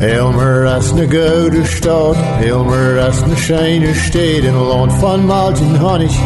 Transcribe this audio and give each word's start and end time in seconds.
Elmer 0.00 0.66
as 0.66 0.92
na 0.92 1.04
gouden 1.06 1.66
stad, 1.66 2.16
Elmer 2.44 2.98
as 2.98 3.20
na 3.26 3.34
scheine 3.34 3.94
steed, 3.94 4.44
in 4.44 4.54
land 4.54 4.92
van 4.92 5.26
malt 5.26 5.58
en 5.58 5.76
honig, 5.76 6.16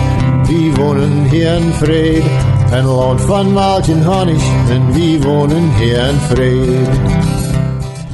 wie 0.47 0.73
wonen 0.75 1.29
hier 1.31 1.55
in 1.55 1.73
vrede. 1.73 2.29
Een 2.73 2.85
land 2.85 3.21
van 3.21 3.53
malt 3.53 3.89
en 3.89 4.03
honig, 4.03 4.43
en 4.71 4.93
wie 4.93 5.21
wonen 5.21 5.75
hier 5.77 6.09
in 6.09 6.19
vrede. 6.29 6.87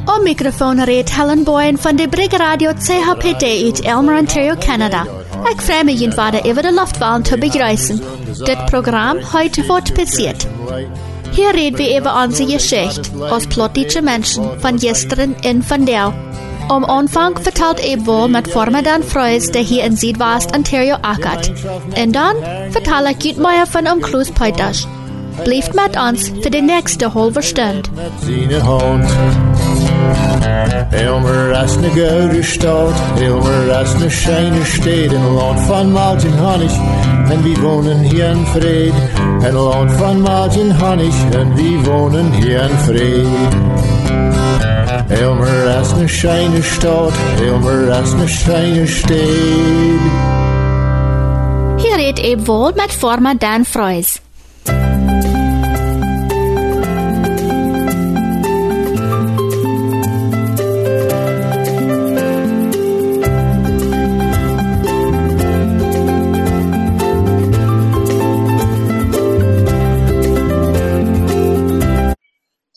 Om 0.05 0.23
microfoon 0.23 0.85
reed 0.85 1.15
Helen 1.15 1.45
Boyen 1.45 1.79
van 1.79 1.97
de 1.97 2.09
Brig 2.09 2.37
Radio 2.37 2.73
CHPD 2.73 3.43
uit 3.43 3.81
Elmer, 3.81 4.19
Ontario, 4.19 4.55
Canada. 4.59 5.26
Ik 5.51 5.61
vraag 5.61 5.83
me 5.85 5.99
je 5.99 6.13
vader 6.13 6.45
over 6.45 6.63
de 6.63 6.73
luchtwaan 6.73 7.23
te 7.23 7.39
begrijpen. 7.39 8.01
Dit 8.45 8.65
programma 8.65 9.21
heute 9.33 9.67
wordt 9.67 9.93
passiert. 9.93 10.47
Hier 11.31 11.53
reden 11.53 11.77
wir 11.77 11.99
über 11.99 12.25
unsere 12.25 12.53
Geschichte 12.53 13.01
als 13.31 13.47
plottische 13.47 14.03
Menschen 14.03 14.61
von 14.61 14.79
gestern 14.79 15.35
in 15.41 15.63
von 15.63 15.85
der. 15.85 16.13
Am 16.69 16.85
Anfang 16.85 17.39
vertelt 17.39 17.79
Ebwohl 17.79 18.29
mit 18.29 18.51
Formadan 18.51 19.03
Freus, 19.03 19.47
der 19.47 19.63
hier 19.63 19.85
in 19.85 19.97
Südwest 19.97 20.57
Ontario 20.57 20.97
ackert. 21.03 21.53
Und 21.97 22.13
dann 22.13 22.37
vertelle 22.71 23.13
ich 23.13 23.25
Jutmeier 23.25 23.67
von 23.67 23.87
Umklus 23.87 24.31
Peuters. 24.31 24.89
Bleibt 25.45 25.75
mit 25.75 25.97
uns 25.97 26.33
für 26.43 26.51
die 26.51 26.63
nächste 26.63 27.15
halbe 27.15 27.43
Stunde. 27.43 27.83
Hand. 30.15 30.95
Elmer 30.95 31.53
as 31.53 31.77
na 31.77 31.89
gouden 31.89 32.45
stad, 32.45 32.95
as 33.71 33.95
na 34.01 34.09
scheine 34.09 34.65
steed, 34.65 35.13
in 35.13 35.21
een 35.21 35.33
land 35.33 35.61
van 35.61 35.93
malt 35.93 36.25
en 36.25 36.39
honig, 36.39 36.73
en 37.31 37.43
wie 37.43 37.57
wonen 37.57 37.99
hier 37.99 38.31
in 38.31 38.47
vrede. 38.47 39.03
Een 39.41 39.55
land 39.55 39.93
van 39.93 40.21
malt 40.21 40.61
en 40.61 40.71
honig, 40.79 41.31
en 41.31 41.55
wie 41.55 41.79
wonen 41.79 42.33
hier 42.33 42.63
in 42.63 42.77
vrede. 42.87 43.75
Elmer 45.09 45.69
as 45.79 45.95
na 45.95 46.07
scheine 46.07 46.63
stad, 46.63 47.13
Elmer 47.41 47.91
as 47.91 48.15
na 48.15 48.27
scheine 48.27 48.87
steed. 48.87 50.01
Hier 51.77 51.97
redet 51.97 52.25
Ebwohl 52.25 52.73
mit 52.75 52.93
Formadan 52.93 53.65
Freus. 53.65 54.26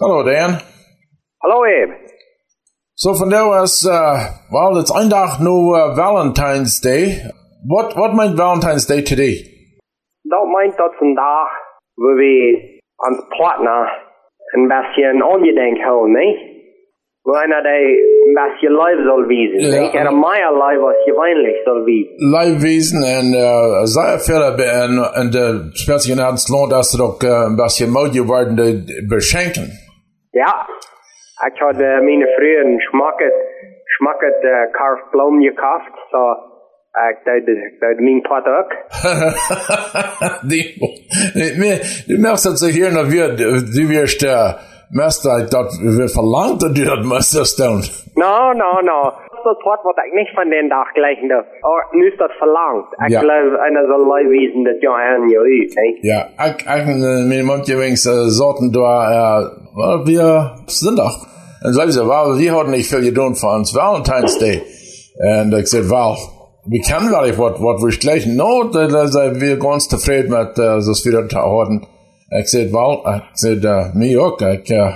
Hello, 0.02 0.24
Dan. 0.24 0.52
Hallo 1.44 1.64
Abe. 1.66 1.94
So 2.96 3.14
van 3.16 3.30
there 3.30 3.46
was, 3.48 3.84
uh, 3.86 4.32
well, 4.50 4.80
it's 4.80 4.92
een 4.94 5.10
dag 5.10 5.40
nu 5.40 5.76
uh, 5.76 5.96
Valentine's 5.96 6.80
Day. 6.80 7.32
What, 7.68 7.94
what 7.96 8.14
meant 8.14 8.38
Valentine's 8.38 8.86
Day 8.86 9.02
today? 9.02 9.36
Dat 10.22 10.46
meint 10.48 10.78
dat 10.78 10.96
vandaag 10.98 11.50
we 11.94 12.60
aan 12.96 13.14
het 13.14 13.28
platten 13.28 13.90
een 14.54 14.68
beetje 14.68 15.26
ongedenk 15.26 15.78
houden, 15.78 16.12
nee? 16.12 16.48
We 17.22 17.36
gaan 17.36 17.50
dat 17.50 17.66
een 17.66 18.34
beetje 18.34 18.70
live 18.70 19.04
zal 19.06 19.26
wezen, 19.26 19.62
Ja. 19.62 19.80
nee? 19.80 19.92
En 19.92 20.20
meer 20.20 20.52
live 20.64 20.84
als 20.86 21.06
je 21.06 21.14
weinig 21.14 21.64
zal 21.64 21.84
wezen. 21.84 22.14
Live 22.38 22.58
wezen 22.62 23.02
en 23.04 23.26
uh, 23.34 23.84
sehr 23.84 24.20
viele 24.20 24.64
en, 24.64 25.14
en 25.14 25.30
de 25.32 25.70
speziell 25.72 26.18
in 26.18 26.24
het 26.24 26.50
land 26.50 26.70
dat 26.70 26.86
ze 26.86 27.04
ook 27.04 27.24
uh, 27.24 27.30
een 27.48 27.56
beetje 27.56 27.88
mooi 27.88 28.22
worden 28.22 28.86
beschenken. 29.08 29.88
Ja. 30.42 30.54
Uh, 31.72 32.00
mijn 32.08 32.28
vrienden 32.36 32.66
een 32.66 32.80
schmacket, 32.80 33.34
schmacket 33.86 34.38
carved 34.72 35.10
bloem 35.10 35.42
gekauft, 35.42 35.96
so 36.12 36.20
deed, 37.24 37.46
deed 37.80 38.00
mijn 38.00 38.22
plat 38.22 38.46
ook. 38.46 38.72
die, 40.52 40.64
mir, 41.58 42.04
du 42.08 42.18
merkst 42.18 42.58
ze 42.58 42.66
hier 42.66 42.92
nog 42.94 43.08
weer, 43.08 43.36
du 43.76 43.88
wirst 43.88 44.24
uh, 44.24 44.54
Meister, 44.90 45.50
dat 45.50 45.78
wir 45.78 46.10
verlangt 46.10 46.62
dat 46.62 46.76
du 46.76 46.84
dat 46.84 47.04
meesters 47.06 47.56
doen. 47.56 47.84
No, 48.14 48.54
no, 48.54 48.80
no. 48.82 49.14
Dat 49.44 49.58
is 49.58 49.64
wat 49.84 49.98
ik 50.06 50.14
niet 50.14 50.30
van 50.34 50.50
den 50.50 50.68
dag 50.70 50.88
gelijk 50.92 51.20
doe. 51.20 51.46
Oh, 51.62 51.92
nu 51.92 52.08
is 52.08 52.18
dat 52.18 52.32
verlangt. 52.32 52.92
Ik 52.94 53.10
Ja. 53.10 53.20
geloof 53.20 53.60
einer 53.60 53.86
zal 53.88 54.14
live 54.14 54.30
wezen 54.30 54.64
dat 54.64 54.82
je 54.82 54.92
uit, 54.92 55.24
nee? 55.76 55.98
Ja, 56.02 56.28
ik, 56.46 56.62
ik, 56.62 56.86
uh, 56.88 57.28
mijn 57.28 57.46
mondje 57.46 57.76
wings 57.76 58.06
uh, 58.06 58.14
zoten 58.28 58.72
daar, 58.72 59.12
uh, 59.12 59.48
well, 59.74 60.04
wir 60.04 60.52
sind 60.66 60.98
doch. 60.98 61.28
En 61.62 61.74
zei 61.74 61.92
ze, 61.92 62.06
well, 62.08 62.36
wir 62.38 62.52
hadden 62.52 62.74
niet 62.74 62.88
veel 62.88 63.02
gedaan 63.02 63.38
voor 63.38 63.50
ons 63.50 63.72
Valentine's 63.72 64.38
Day. 64.38 64.64
En 65.18 65.52
ik 65.52 65.68
zei, 65.68 65.88
well, 65.88 66.16
we 66.64 66.80
kennen 66.80 67.12
wel 67.12 67.26
even 67.26 67.42
wat, 67.42 67.60
wat 67.60 67.82
we 67.82 67.92
gleichen. 67.92 68.36
No, 68.36 68.70
da, 68.70 68.88
da 68.88 69.32
we 69.32 69.56
ganz 69.60 69.88
tevreden 69.88 70.30
met, 70.32 70.58
uh, 70.58 70.80
zoals 70.80 71.04
we 71.04 71.12
dat 71.12 71.32
hadden. 71.32 71.88
Ik 72.30 72.48
zei, 72.48 72.70
well, 72.72 73.00
ik 73.04 73.24
zei, 73.32 73.60
uh, 73.62 73.94
mij 73.94 74.18
ook, 74.18 74.42
ik, 74.42 74.70
uh, 74.70 74.96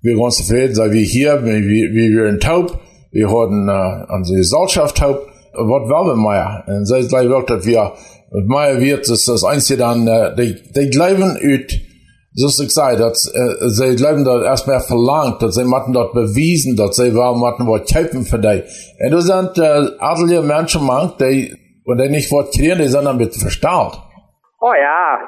wir 0.00 0.16
ganz 0.16 0.36
tevreden, 0.36 0.74
zijn 0.74 0.90
we 0.90 0.96
hier, 0.96 1.42
wie, 1.42 1.90
wie 1.92 2.14
wir 2.14 2.26
in 2.26 2.38
Taub, 2.38 2.70
wir 3.16 3.28
hadden 3.30 3.68
uh, 3.68 4.14
onze 4.14 4.36
Gesellschaft 4.36 4.96
Taub, 4.96 5.18
wat 5.52 5.88
wel 5.88 6.04
we 6.06 6.16
Meier. 6.16 6.62
En 6.66 6.86
zij 6.86 7.02
zei 7.02 7.32
ook 7.32 7.46
dat 7.46 7.64
wir, 7.64 7.92
mit 8.30 8.46
Meier 8.46 8.78
wird, 8.78 9.08
das 9.08 9.24
das 9.24 9.44
einzige 9.44 9.78
dann, 9.78 10.06
uh, 10.06 10.34
die, 10.36 10.54
die 10.74 10.90
glauben 10.90 11.36
ut, 11.40 11.70
so 12.34 12.48
ist 12.48 12.60
es 12.60 12.66
gesagt, 12.66 13.00
dass, 13.00 13.32
äh, 13.34 13.68
sie 13.68 13.96
glauben 13.96 14.24
dort 14.24 14.44
erstmal 14.44 14.80
verlangt, 14.80 15.40
dass 15.40 15.54
sie 15.54 15.64
matten 15.64 15.94
dort 15.94 16.12
bewiesen, 16.12 16.76
dass 16.76 16.96
sie 16.96 17.14
waren, 17.14 17.40
matten 17.40 17.66
was 17.66 17.90
kämpfen 17.90 18.24
für 18.24 18.38
die. 18.38 18.62
Und 19.02 19.10
das 19.10 19.24
sind, 19.24 19.56
äh, 19.56 19.96
adelige 19.98 20.42
Menschen, 20.42 20.84
man, 20.84 21.12
die, 21.18 21.56
und 21.86 21.98
die 21.98 22.10
nicht 22.10 22.30
was 22.30 22.50
kriegen, 22.50 22.76
die 22.76 22.88
sind 22.88 23.06
damit 23.06 23.34
verstaut. 23.34 23.96
Oh 24.60 24.76
ja, 24.76 25.18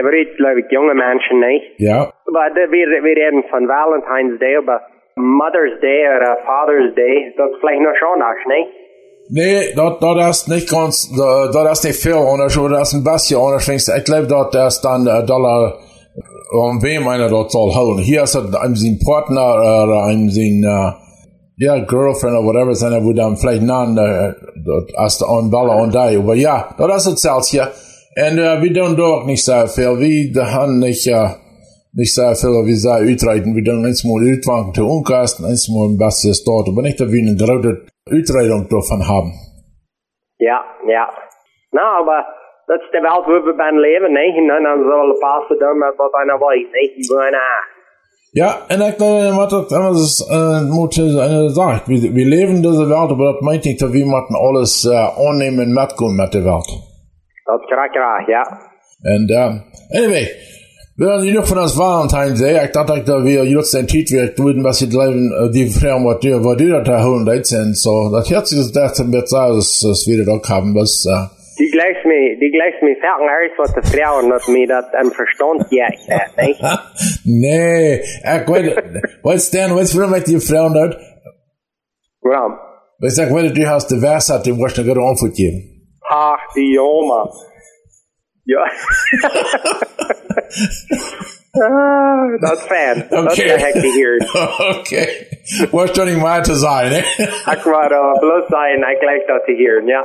aber 0.00 0.14
jetzt 0.16 0.36
glaube 0.38 0.60
ich 0.60 0.66
junge 0.70 0.94
Menschen 0.94 1.40
nicht. 1.40 1.66
Ja. 1.76 2.10
Aber 2.26 2.48
wir, 2.54 2.86
wir 3.04 3.16
reden 3.22 3.44
von 3.50 3.68
Valentine's 3.68 4.38
Day, 4.40 4.56
aber 4.56 4.80
Mother's 5.16 5.80
Day 5.80 6.04
oder 6.16 6.36
Father's 6.44 6.94
Day, 6.94 7.28
ist 7.28 7.60
vielleicht 7.60 7.82
noch 7.82 7.94
schon 7.98 8.20
anders, 8.20 8.38
nicht? 8.48 8.70
Nee, 9.30 9.72
dort, 9.74 10.02
dort 10.02 10.28
ist 10.28 10.48
nicht 10.48 10.68
ganz, 10.68 11.10
dort 11.16 11.72
ist 11.72 11.84
nicht 11.84 12.02
viel 12.02 12.14
anders, 12.14 12.58
oder 12.58 12.82
ist 12.82 12.92
ein 12.92 13.04
bisschen 13.04 13.40
denkst 13.66 13.86
du. 13.86 13.92
ich 13.96 14.04
glaube, 14.04 14.26
dort 14.26 14.54
ist 14.54 14.82
dann, 14.82 15.06
äh, 15.06 15.24
Dollar, 15.24 15.78
um 16.52 16.82
wem 16.82 17.08
einer 17.08 17.28
dort 17.28 17.50
soll 17.50 17.74
holen. 17.74 17.98
Hier 17.98 18.24
ist 18.24 18.34
es 18.34 18.54
einem 18.54 18.98
Partner, 18.98 19.54
oder 19.84 20.04
einem 20.04 20.28
sein, 20.30 20.62
äh, 20.62 20.92
ja, 21.56 21.78
Girlfriend 21.78 22.36
oder 22.36 22.46
whatever, 22.46 22.74
sein, 22.74 23.04
wo 23.04 23.12
dann 23.12 23.36
vielleicht 23.36 23.62
nan, 23.62 23.96
äh, 23.96 24.34
dort 24.64 24.90
ist 25.06 25.22
an 25.22 25.50
Baller 25.50 25.76
und 25.76 25.94
da, 25.94 26.08
aber 26.08 26.34
ja, 26.34 26.74
dort 26.76 26.96
ist 26.96 27.06
es 27.06 27.22
selbst 27.22 27.50
hier. 27.50 27.70
Und, 28.16 28.38
äh, 28.38 28.60
wir 28.60 28.74
tun 28.74 28.96
doch 28.96 29.24
nicht 29.24 29.44
so 29.44 29.66
viel, 29.68 29.98
wir 30.34 30.52
haben 30.52 30.80
nicht, 30.80 31.06
äh, 31.06 31.28
nicht 31.94 32.14
so 32.14 32.22
viel, 32.34 32.66
wie 32.66 32.74
sie 32.74 32.90
uitreiten. 32.90 33.54
Wir 33.54 33.64
tun 33.64 33.84
eins 33.84 34.04
mal 34.04 34.22
uitwanken 34.22 34.74
zu 34.74 34.86
Unkasten, 34.86 35.44
eins 35.46 35.68
mal 35.68 35.88
ein 35.88 35.98
bisschen 35.98 36.34
dort, 36.44 36.68
aber 36.68 36.82
nicht, 36.82 36.98
dass 37.00 37.10
wir 37.10 37.22
eine 37.22 37.36
große 37.36 37.86
Uitreitung 38.10 38.68
davon 38.68 39.06
haben. 39.06 39.32
Ja, 40.38 40.58
ja. 40.86 41.06
Nou, 41.70 42.02
aber 42.02 42.24
dat 42.66 42.80
is 42.80 42.90
de 42.90 43.00
wereld 43.00 43.26
waar 43.26 43.44
we 43.44 43.54
bij 43.54 43.72
leven, 43.72 44.12
nee? 44.12 44.32
En 44.36 44.62
dan 44.62 44.78
zullen 44.82 45.08
we 45.08 45.16
passen 45.18 45.58
doen 45.58 45.78
met 45.78 45.96
wat 45.96 46.14
einer 46.14 46.38
nee? 46.72 46.94
Die 46.94 47.06
wollen 47.08 47.34
ah. 47.34 47.72
Ja, 48.30 48.58
en 48.68 48.80
ik 48.80 49.00
uh, 49.00 49.36
wat 49.36 49.50
dat 49.50 49.72
anders 49.72 50.30
uh, 50.30 50.70
moet 50.70 50.94
sagen. 50.94 51.80
Wir, 51.86 52.14
wir 52.14 52.26
leben 52.26 52.56
in 52.56 52.62
dieser 52.62 52.88
Welt, 52.88 53.10
aber 53.10 53.32
das 53.32 53.40
meint 53.40 53.64
nicht, 53.64 53.80
dass 53.80 53.92
wir 53.92 54.06
müssen 54.06 54.34
alles 54.34 54.84
uh, 54.84 55.28
annehmen 55.28 55.66
und 55.68 55.74
mitgehen 55.74 56.16
mit 56.16 56.34
der 56.34 56.44
Welt. 56.44 56.68
Dat 57.44 57.60
is 57.60 57.66
graag, 57.68 57.92
graag, 57.92 58.28
ja. 58.28 58.42
And 59.04 59.30
um, 59.30 59.62
anyway, 59.92 60.26
haben 61.00 61.26
genug 61.26 61.46
von 61.46 61.56
das 61.56 61.76
Valentine's 61.76 62.40
Day. 62.40 62.64
Ich 62.64 62.70
dachte, 62.70 63.02
dass 63.02 63.24
wir 63.24 63.44
jetzt 63.44 63.74
den 63.74 63.86
Titel 63.86 64.14
wir 64.14 64.38
würden, 64.38 64.62
was 64.62 64.78
sie 64.78 64.86
bleiben, 64.86 65.32
uh, 65.32 65.50
die 65.50 65.66
Frauen, 65.66 66.04
was 66.04 66.20
die, 66.20 66.32
was 66.32 66.56
die 66.56 66.68
da 66.68 67.02
holen, 67.02 67.26
das 67.26 67.48
sind. 67.48 67.76
So, 67.76 68.10
das 68.12 68.30
hört 68.30 68.46
sich 68.46 68.72
das 68.72 68.98
mit 69.00 69.28
so, 69.28 69.36
dass, 69.36 69.80
dass 69.80 70.06
wir 70.06 70.24
das 70.24 70.28
auch 70.28 70.48
haben, 70.48 70.74
was, 70.74 71.04
uh, 71.06 71.34
Die 71.58 71.70
gleich 71.70 72.04
me, 72.04 72.36
die 72.40 72.50
gleich 72.50 72.74
me 72.82 72.96
sagen 73.00 73.28
alles 73.28 73.54
wat 73.56 73.74
de 73.74 73.82
vrouwen 73.90 74.28
dat 74.28 74.46
me 74.48 74.66
dat 74.66 74.88
een 74.92 75.10
verstand 75.10 75.66
geeft, 75.68 76.08
nee? 76.36 76.56
nee, 77.24 77.94
ich 78.00 78.48
weiß, 78.48 78.74
was 79.22 79.50
denn, 79.50 79.74
was 79.74 79.92
für 79.92 80.08
mit 80.08 80.26
die 80.26 80.40
Frauen 80.40 80.74
dort? 80.74 80.96
Waarom? 82.22 82.58
Ich 83.00 83.14
sag, 83.14 83.32
wenn 83.32 83.54
du 83.54 83.68
hast 83.68 83.90
die 83.90 84.02
Weisheit, 84.02 84.46
die 84.46 84.56
wirst 84.58 84.78
du 84.78 84.84
gerade 84.84 85.00
Antwort 85.00 85.34
geben. 85.34 85.62
Ach, 86.08 86.40
die 86.56 86.74
jongen. 86.74 87.28
Ja. 88.44 88.60
ah, 91.50 92.40
dat 92.40 92.52
is 92.52 92.62
fijn. 92.62 93.06
Dat 93.10 93.32
Okay. 93.32 93.48
heb 93.48 93.74
ik 93.74 93.80
gehoord. 93.80 94.78
okay. 94.78 95.08
Was 95.70 95.92
doch 95.92 96.04
nicht 96.04 96.18
mal 96.18 96.44
zu 96.44 96.54
sein, 96.54 96.90
ne? 96.90 96.98
Ik 97.52 97.62
wou 97.64 97.92
uh, 97.92 98.18
bloos 98.18 98.44
zijn, 98.48 98.78
ik 98.78 99.02
lijk 99.02 99.26
dat 99.26 99.44
te 99.44 99.52
hier, 99.52 99.82
ja. 99.86 100.04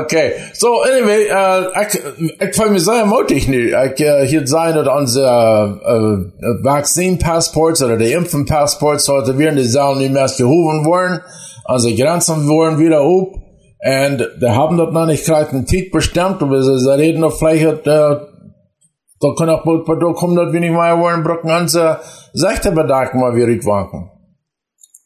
Okay. 0.00 0.32
So, 0.52 0.82
anyway, 0.82 1.28
uh, 1.30 1.82
ich, 1.82 1.94
ich 2.38 2.54
fühle 2.54 2.70
mich 2.70 2.84
sehr 2.84 3.04
mutig 3.06 3.48
nu. 3.54 3.66
Ich, 3.84 4.00
uh, 4.00 4.24
hier 4.26 4.46
sein, 4.46 4.74
dass 4.74 4.88
unsere 4.88 5.80
uh, 5.84 6.64
Vaccine-Passports 6.64 7.82
oder 7.82 7.96
die 7.96 8.12
Impfen-Passports 8.12 9.08
heute 9.08 9.38
werden 9.38 9.56
die 9.56 9.64
Sachen 9.64 9.98
nicht 9.98 10.12
mehr 10.12 10.28
gehoben 10.36 10.84
worden. 10.84 11.20
Unsere 11.68 11.94
Grenzen 11.94 12.48
wurden 12.48 12.78
wieder 12.78 13.00
auf. 13.00 13.28
Und 13.82 14.28
die 14.42 14.46
haben 14.46 14.76
das 14.76 14.92
noch 14.92 15.06
nicht 15.06 15.24
gleich 15.24 15.50
einen 15.52 15.64
Titel 15.64 15.90
bestimmt, 15.90 16.42
aber 16.42 16.62
sie, 16.62 16.78
sie 16.78 16.98
reden 16.98 17.20
noch 17.20 17.38
vielleicht, 17.38 17.86
äh, 17.86 18.16
da 19.22 19.28
kann 19.38 19.48
auch 19.48 19.64
bald, 19.64 19.88
da 19.88 20.12
kommen 20.12 20.36
das 20.36 20.52
wenig 20.52 20.70
mal 20.70 21.00
wollen, 21.00 21.22
brücken 21.22 21.50
unsere 21.50 21.98
Sechtebedarf 22.34 23.14
mal 23.14 23.34
wieder 23.34 23.48
wanken. 23.64 24.10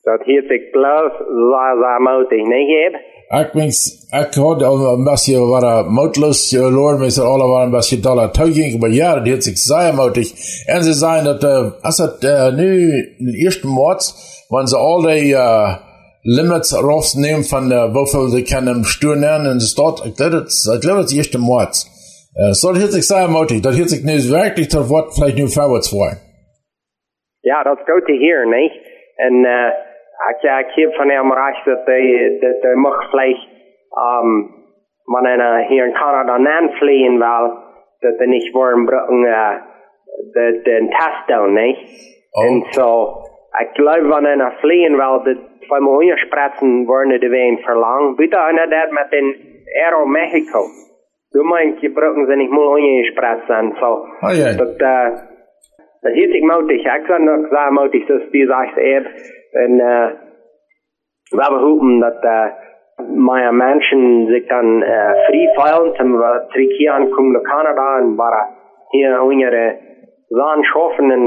Dat 0.03 0.23
hield 0.25 0.51
ik 0.51 0.71
bloos 0.73 1.13
zeer, 1.17 1.75
zeer 1.81 2.01
moedig, 2.01 2.47
niet 2.47 2.69
Gib? 2.69 2.95
Ik 3.41 3.53
wens, 3.53 4.07
ik 4.11 4.35
had 4.35 4.63
een 4.63 5.05
beetje 5.05 5.39
wat 5.39 5.89
moedloos 5.89 6.49
geloren, 6.49 6.99
met 6.99 7.13
z'n 7.13 7.21
allen 7.21 7.49
waren 7.49 7.65
een 7.65 7.71
beetje 7.71 8.01
dollar 8.01 8.31
tuiging, 8.31 8.81
maar 8.81 8.91
ja, 8.91 9.15
dat 9.15 9.27
heeft 9.27 9.45
zich 9.45 9.59
zeer 9.59 9.95
moedig. 9.95 10.31
En 10.67 10.83
ze 10.83 10.93
zijn 10.93 11.25
dat, 11.25 11.45
uh, 11.45 11.71
als 11.81 11.99
het 11.99 12.23
nu 12.57 12.93
in 13.19 13.35
eerste 13.35 13.67
maart, 13.67 14.15
wanneer 14.49 14.69
ze 14.69 14.77
al 14.77 15.01
die 15.01 15.33
uh, 15.33 15.75
limits 16.25 16.73
rausnehmen 16.75 17.45
von 17.45 17.71
uh, 17.71 17.95
wofür 17.95 18.29
sie 18.29 18.45
können 18.45 18.85
sturen 18.85 19.45
in 19.53 19.59
der 19.61 19.71
Stadt, 19.73 20.03
ich 20.07 20.17
glaube, 20.17 20.45
das, 20.45 20.67
ich 20.75 20.81
glaube, 20.81 21.03
das 21.03 21.13
ist 21.13 21.19
erste 21.19 21.39
Maart. 21.39 21.77
Uh, 22.35 22.53
so, 22.53 22.73
das 22.73 22.81
heeft 22.81 22.93
zich 22.93 23.07
zeer 23.07 23.29
moedig. 23.29 23.63
Dat 23.63 23.75
heeft 23.75 23.91
zich 23.91 24.03
nu 24.03 24.17
werkelijk 24.31 24.71
tot 24.71 24.89
wat 24.89 25.15
vielleicht 25.15 25.37
nu 25.37 25.47
vorwärts 25.49 25.91
voor. 25.91 26.13
Ja, 27.41 27.63
dat 27.63 27.79
is 27.79 27.85
goed 27.85 28.07
te 28.07 28.17
hear, 28.25 28.47
niet? 28.47 28.73
En 29.17 29.35
uh, 29.35 29.71
ik, 30.31 30.43
ik 30.67 30.73
heb 30.75 30.95
van 30.95 31.09
hem 31.09 31.33
recht 31.33 31.65
dat 31.65 31.85
hij 31.85 32.37
dat 32.41 32.63
hij 32.63 32.75
mag 32.75 33.11
vielleicht 33.11 33.49
um, 34.05 34.31
wanneer 35.05 35.39
hij 35.39 35.67
hier 35.69 35.87
in 35.87 35.93
Canada 35.93 36.51
aanvliegen 36.51 37.19
wil, 37.19 37.45
dat 37.99 38.19
hij 38.19 38.27
niet 38.27 38.51
worden 38.51 38.85
brengen 38.85 39.25
uh, 39.25 39.63
de, 40.33 40.61
de 40.63 40.87
test 40.89 41.27
doen, 41.27 41.53
niet? 41.53 41.79
Oh. 42.31 42.45
En 42.45 42.67
zo, 42.71 43.09
ik 43.63 43.69
geloof 43.73 44.09
wanneer 44.09 44.39
hij 44.39 44.57
vliegen 44.61 44.97
wil, 44.97 45.23
dat 45.23 45.39
twee 45.67 45.81
miljoen 45.81 46.17
spretzen 46.17 46.85
worden 46.85 47.21
de 47.21 47.29
ween 47.29 47.59
verlang. 47.59 48.17
Bitte 48.17 48.37
einer 48.37 48.69
dat 48.69 48.91
met 48.91 49.13
in 49.13 49.37
Aero 49.83 50.07
Mexico. 50.07 50.61
Du 51.31 51.43
meinst, 51.43 51.93
brengen 51.93 52.27
ze 52.27 52.37
niet 52.37 52.51
miljoen 52.51 53.05
spretzen, 53.05 53.73
zo. 53.79 53.91
Oh, 54.21 54.35
ja. 54.35 54.57
Dat, 54.57 54.81
uh, 54.81 55.09
dat 56.01 56.13
hield 56.13 56.35
ik 56.35 56.43
moedig. 56.43 56.85
Ik 56.97 57.07
zou 57.07 57.23
nog 57.23 57.49
zeggen 57.51 57.73
moedig, 57.73 58.07
zoals 58.07 58.31
die 58.31 58.47
zegt 58.47 58.77
eben. 58.77 59.11
En 59.53 59.71
uh, 59.71 60.09
we 61.31 61.43
hebben 61.43 61.61
hopen 61.61 61.99
dat 61.99 62.25
uh, 62.25 62.47
mijn 63.07 63.57
mensen 63.57 64.27
zich 64.27 64.47
dan 64.47 64.83
uh, 64.83 65.11
vrij 65.27 65.49
veilen, 65.55 65.95
zum 65.95 66.19
we 66.19 66.45
drie 66.49 66.77
keer 66.77 66.91
aankomen 66.91 67.33
naar 67.33 67.43
Canada 67.43 67.99
en 67.99 68.15
waar 68.15 68.49
hier 68.89 69.23
unsere 69.31 69.79
Sachen 70.37 70.65
schaffen 70.65 71.11
en 71.11 71.25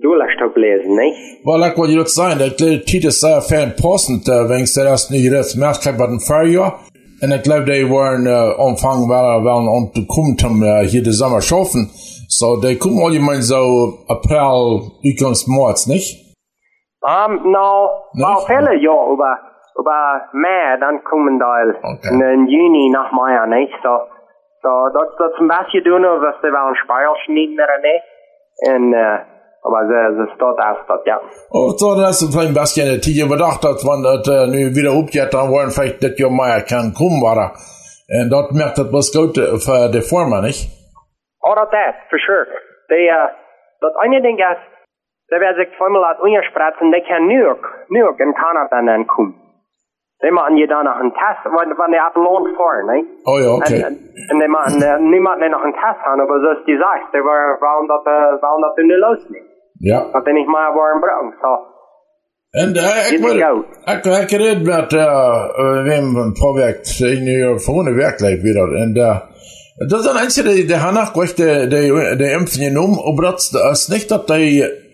doorlast 0.00 0.56
lezen, 0.56 0.94
niet? 0.94 1.40
Well, 1.44 1.58
like 1.58 1.76
what 1.76 1.88
you 1.88 1.96
look 1.96 2.08
saying, 2.08 2.38
that 2.38 2.58
the 2.58 2.82
teachers 2.84 3.20
say 3.20 3.40
fan 3.40 3.74
passant, 3.74 4.28
uh, 4.28 4.48
wenn 4.48 4.66
sie 4.66 4.82
das 4.84 5.10
nicht 5.10 5.30
rätt 5.32 5.56
merkt 5.56 5.84
bei 5.98 6.06
den 6.06 6.20
Färger. 6.20 6.74
Und 7.22 7.32
ich 7.32 7.42
glaube, 7.42 7.64
die 7.64 7.88
waren, 7.90 8.26
uh, 8.26 8.68
Anfang, 8.68 9.08
weil, 9.08 9.44
weil, 9.44 9.68
und 9.76 9.92
kommen 10.08 10.36
zum, 10.38 10.62
uh, 10.62 10.82
hier 10.84 11.02
den 11.02 11.12
Sommer 11.12 11.40
schaffen. 11.40 11.90
So, 12.28 12.60
die 12.60 12.76
kommen 12.78 13.00
alle 13.04 13.20
mal 13.20 13.40
so 13.40 14.04
April, 14.08 14.90
Ükungs, 15.02 15.46
März, 15.46 15.86
nicht? 15.86 16.08
Um, 17.00 17.52
nou, 17.52 17.88
Nee? 18.12 18.24
wel 18.24 18.46
vele 18.46 18.74
ja, 18.82 18.96
über, 19.14 19.32
über 19.78 20.00
Mai, 20.32 20.76
dann 20.80 21.04
kommen 21.04 21.38
da 21.38 21.52
Okay. 21.92 22.08
in, 22.10 22.48
Juni 22.48 22.90
nach 22.90 23.12
Mai, 23.12 23.46
nicht? 23.46 23.74
So, 23.82 23.92
so, 24.62 24.72
dat, 24.92 25.08
dat 25.18 25.32
is 25.32 25.38
een 25.38 25.46
beetje 25.46 25.82
doen, 25.82 26.02
was 26.02 26.34
ze 26.40 26.50
wel 26.50 26.66
een 26.68 26.74
speilschnitt 26.74 27.54
meer, 27.54 27.78
niet? 27.82 28.15
En, 28.56 28.82
uh, 28.92 29.18
aber 29.60 29.86
ze, 29.88 30.14
ze 30.16 30.32
staat 30.34 30.86
dat, 30.86 31.00
ja. 31.04 31.20
Oh, 31.50 31.76
so, 31.76 31.94
das 31.94 32.22
ist 32.22 32.32
vielleicht 32.32 32.48
ein 32.48 32.54
bisschen 32.54 32.88
eine 32.88 33.00
Tiege 33.00 33.26
bedacht, 33.26 33.64
dass 33.64 33.84
man 33.84 34.02
das, 34.02 34.26
äh, 34.28 34.46
nu 34.46 34.74
wieder 34.74 34.92
aufgeht, 34.92 35.34
dann 35.34 35.50
wollen 35.50 35.70
vielleicht 35.70 36.02
das 36.02 36.18
Jahr 36.18 36.30
mehr 36.30 36.62
kann 36.62 36.94
kommen, 36.94 37.20
war 37.22 37.52
Und 38.08 38.30
dort 38.30 38.52
merkt 38.52 38.78
das 38.78 38.92
was 38.92 39.12
gut 39.12 39.36
äh, 39.36 39.58
für 39.58 39.90
die 39.90 40.06
Firma, 40.12 40.40
nicht? 40.40 40.62
Oh, 41.42 41.54
dat 41.54 41.72
is, 41.72 41.96
for 42.10 42.18
sure. 42.18 42.46
Die, 42.88 43.08
uh, 43.10 43.28
dat 43.80 43.94
ene 44.04 44.20
ding 44.22 44.38
is, 44.38 44.60
dat 45.26 45.38
wij 45.38 45.54
zich 45.54 45.74
zweimal 45.76 46.00
laten 46.00 46.24
onderspraten, 46.24 46.90
die 46.90 47.02
kan 47.02 47.26
nu 47.26 47.48
ook, 47.48 47.64
nu 47.88 48.06
ook 48.06 48.18
in 48.18 48.34
Canada 48.34 48.82
dan 48.82 49.06
Die 50.22 50.32
maken 50.32 50.56
je 50.56 50.66
dan 50.66 50.84
nog 50.84 50.98
een 51.00 51.12
test, 51.12 51.42
want, 51.54 51.76
want 51.76 51.90
die 51.90 52.00
hebben 52.00 52.22
loon 52.22 52.54
voor, 52.56 52.76
niet? 52.92 53.06
Oh 53.22 53.38
ja, 53.40 53.50
okay. 53.54 53.80
En 54.30 54.38
die 54.38 54.48
uh, 54.48 54.96
niemand 55.14 55.40
die 55.40 55.48
nog 55.48 55.64
een 55.64 55.78
test 55.82 56.00
hebben, 56.06 56.26
maar 56.28 56.40
zoals 56.40 56.64
die 56.64 56.76
zegt, 56.76 57.12
die 57.12 57.22
waren, 57.22 57.54
uh, 57.54 58.40
waarom 58.40 58.60
dat 58.60 58.74
toen 58.74 58.86
niet 58.86 58.98
losneemt. 58.98 59.54
Ja. 59.78 60.06
Dat 60.12 60.24
die 60.24 60.34
niet 60.34 60.46
meer 60.46 60.72
worden 60.72 61.00
brengen, 61.00 61.34
zo. 61.40 61.52
En 62.50 62.68
uh, 62.76 63.06
ik 63.06 63.12
Is 63.12 63.20
wil, 63.20 63.28
het 63.28 63.38
jou? 63.38 63.64
ik, 63.84 64.04
ik 64.04 64.30
red 64.30 64.62
met, 64.62 64.92
uh, 64.92 65.00
uh, 65.00 65.82
we 65.82 65.92
hebben 65.92 66.22
een 66.22 66.32
project 66.32 67.00
in 67.00 67.24
New 67.24 67.58
vorne 67.58 67.92
werkelijk 67.92 68.42
weer. 68.42 68.74
En 68.74 68.96
uh, 68.96 69.18
dat 69.88 70.00
is 70.00 70.06
een 70.06 70.16
einzige, 70.16 70.48
die, 70.48 70.66
die 70.66 70.76
hanach 70.76 71.10
gleich 71.12 71.34
de, 71.34 71.66
de, 71.68 72.14
de 72.16 72.30
impfen 72.30 72.62
genomen, 72.62 73.04
aber 73.04 73.24
dat 73.24 73.40
is 73.72 73.86
niet 73.86 74.08
dat 74.08 74.26
die, 74.26 74.85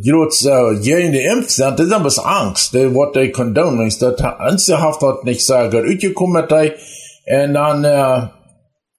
groot 0.00 0.42
uh, 0.46 0.82
geen 0.82 1.10
de 1.10 1.22
impf 1.22 1.50
zijn, 1.50 1.74
dat 1.74 1.86
is 1.86 1.92
een 1.92 2.02
beetje 2.02 2.20
angst, 2.20 2.72
die 2.72 2.88
wat 2.88 3.14
die 3.14 3.30
condonen, 3.30 3.86
is 3.86 3.98
dat 3.98 4.20
einzige 4.20 4.78
haft 4.78 5.00
dat 5.00 5.24
niet 5.24 5.42
zo 5.42 5.62
goed 5.62 5.74
uitgekomen 5.74 6.40
met 6.40 6.48
die, 6.48 6.74
en 7.24 7.52
dan, 7.52 7.84
uh, 7.84 8.22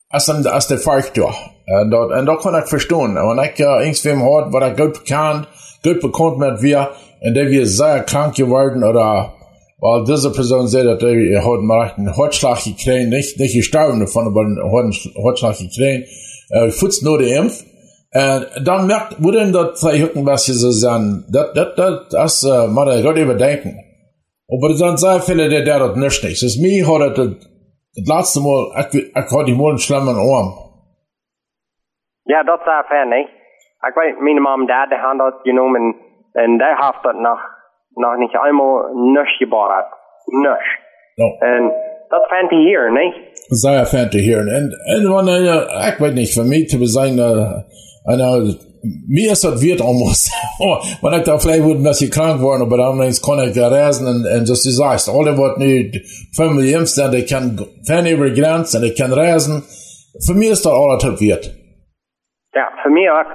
als, 0.08 0.28
een, 0.28 0.48
als 0.48 0.68
de 0.68 0.80
vark 0.80 1.14
door. 1.14 1.36
En 1.66 1.90
dat, 1.90 2.12
en 2.12 2.26
dat 2.26 2.42
kan 2.42 2.56
ik 2.56 2.68
verstaan. 2.68 3.14
Want 3.14 3.42
ik 3.42 3.60
uh, 3.60 3.68
irgendwem 3.80 4.20
hoort, 4.20 4.52
wat 4.52 4.62
ik 4.62 4.80
goed 4.80 4.92
bekend, 4.92 5.48
goed 5.82 6.00
bekend 6.00 6.38
met 6.38 6.60
wir, 6.60 6.90
en 7.20 7.34
die 7.34 7.48
wir 7.48 7.68
sehr 7.68 8.04
krank 8.04 8.36
geworden, 8.36 8.84
oder, 8.84 9.34
weil 9.80 10.04
diese 10.06 10.32
Person 10.32 10.68
sagt, 10.68 10.86
dass 10.86 11.00
die 11.00 11.38
hat 11.38 11.62
mal 11.62 11.92
einen 11.96 12.16
Herzschlag 12.16 12.64
gekriegt, 12.64 13.10
nicht, 13.10 13.40
nicht 13.40 13.56
gestorben 13.56 14.00
davon, 14.00 14.28
aber 14.28 14.42
einen 14.42 14.94
Herzschlag 15.16 15.58
gekriegt, 15.58 16.10
äh, 16.50 16.70
futzt 16.72 17.04
nur 17.04 17.18
die 17.18 17.32
Impf. 17.32 17.64
Und 18.14 18.68
dann 18.68 18.88
merkt, 18.88 19.16
wo 19.20 19.32
denn 19.32 19.54
das 19.54 19.80
zwei 19.80 19.98
Hücken, 20.00 20.26
was 20.26 20.46
sie 20.46 20.54
so 20.54 20.70
sagen, 20.70 21.24
das, 21.32 21.54
das, 21.54 21.76
das, 21.76 22.10
das, 22.10 22.44
äh, 22.44 22.68
muss 22.68 22.94
er 22.94 23.02
gut 23.04 23.18
überdenken. 23.18 23.80
Aber 24.52 24.68
das 24.68 24.80
sind 24.80 25.00
sehr 25.00 25.22
viele, 25.22 25.48
die, 25.48 25.64
der 25.64 25.80
das 25.80 25.96
nicht 25.96 26.24
nicht. 26.24 26.44
Das 26.44 26.58
mir, 26.58 26.86
hat 26.86 27.18
das, 27.18 27.30
das 27.96 28.08
letzte 28.12 28.40
Mal, 28.42 28.60
ich, 28.80 29.16
ich 29.16 29.16
hatte 29.16 29.56
mal 29.56 29.70
einen 29.70 29.78
schlimmen 29.78 30.18
Arm. 30.18 30.50
Ja, 32.26 32.44
dat 32.44 32.60
is 32.60 32.88
fijn, 32.88 33.10
niet? 33.10 33.30
Ik 33.88 33.96
weet, 33.96 34.20
mijn 34.20 34.42
mom 34.42 34.62
en 34.62 34.68
dad 34.68 34.90
die 34.90 34.98
hebben 34.98 35.18
dat 35.18 35.40
genomen 35.44 35.96
en 36.34 36.58
die 36.58 36.68
heeft 36.68 37.04
dat 37.04 37.16
nog, 37.16 37.40
nog 37.94 38.18
niet 38.18 38.34
eenmaal 38.46 38.90
niks 38.94 39.38
gebouwd. 39.38 39.86
Niks. 40.26 40.68
No. 41.16 41.36
En 41.40 41.74
dat 42.10 42.28
vindt 42.28 42.52
hij 42.52 42.60
hier, 42.60 42.92
niet? 42.92 43.32
sehr 43.52 43.86
fan 43.86 44.10
zu 44.12 44.20
hören. 44.20 44.48
Und, 44.48 45.06
und 45.06 45.28
äh, 45.28 45.90
ich 45.90 46.00
weiß 46.00 46.14
nicht, 46.14 46.34
für 46.34 46.44
mich 46.44 46.70
zu 46.70 46.86
sein, 46.86 47.18
äh, 47.18 47.64
eine, 48.06 48.56
mir 49.08 49.32
ist 49.32 49.44
das 49.44 49.62
wird 49.62 49.82
almost, 49.82 50.32
wenn 51.02 51.20
ich 51.20 51.24
da 51.24 51.38
vielleicht 51.38 51.64
wird 51.64 51.78
ein 51.78 51.84
bisschen 51.84 52.12
krank 52.12 52.42
worden, 52.42 52.64
aber 52.64 52.78
dann 52.78 52.98
kann 52.98 53.48
ich 53.48 53.56
ja 53.56 53.68
reisen 53.68 54.08
und, 54.08 54.26
und 54.26 54.46
so 54.46 54.54
du 54.54 54.72
sagst, 54.74 55.10
alle, 55.10 55.38
was 55.38 55.58
nicht 55.58 56.02
Familie 56.36 56.78
impft 56.78 56.96
sind, 56.96 57.14
die 57.14 57.26
kann 57.26 57.60
fern 57.86 58.08
über 58.08 58.30
die 58.30 58.40
Grenzen, 58.42 58.82
die 58.82 58.94
kann 58.94 59.14
reisen. 59.14 59.64
Für 60.26 60.34
mich 60.34 60.52
ist 60.52 60.66
das 60.66 60.74
alles 60.74 61.04
das 61.04 61.22
wird. 61.22 61.44
Ja, 62.54 62.68
voor 62.82 62.92
mij 62.92 63.12
ook. 63.12 63.30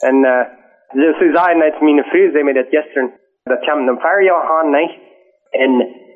En 0.00 0.16
uh, 0.24 0.44
ze, 0.92 1.14
ze 1.18 1.30
zeiden 1.34 1.70
dat 1.70 1.80
mijn 1.80 2.04
vriend 2.04 2.32
zei 2.32 2.44
me 2.44 2.52
dat 2.52 2.66
gisteren, 2.70 3.12
dat 3.44 3.60
kwam 3.60 3.88
een 3.88 3.98
paar 3.98 4.22
jaar 4.22 4.42
aan, 4.42 4.70
niet? 4.70 4.90
En, 5.50 5.72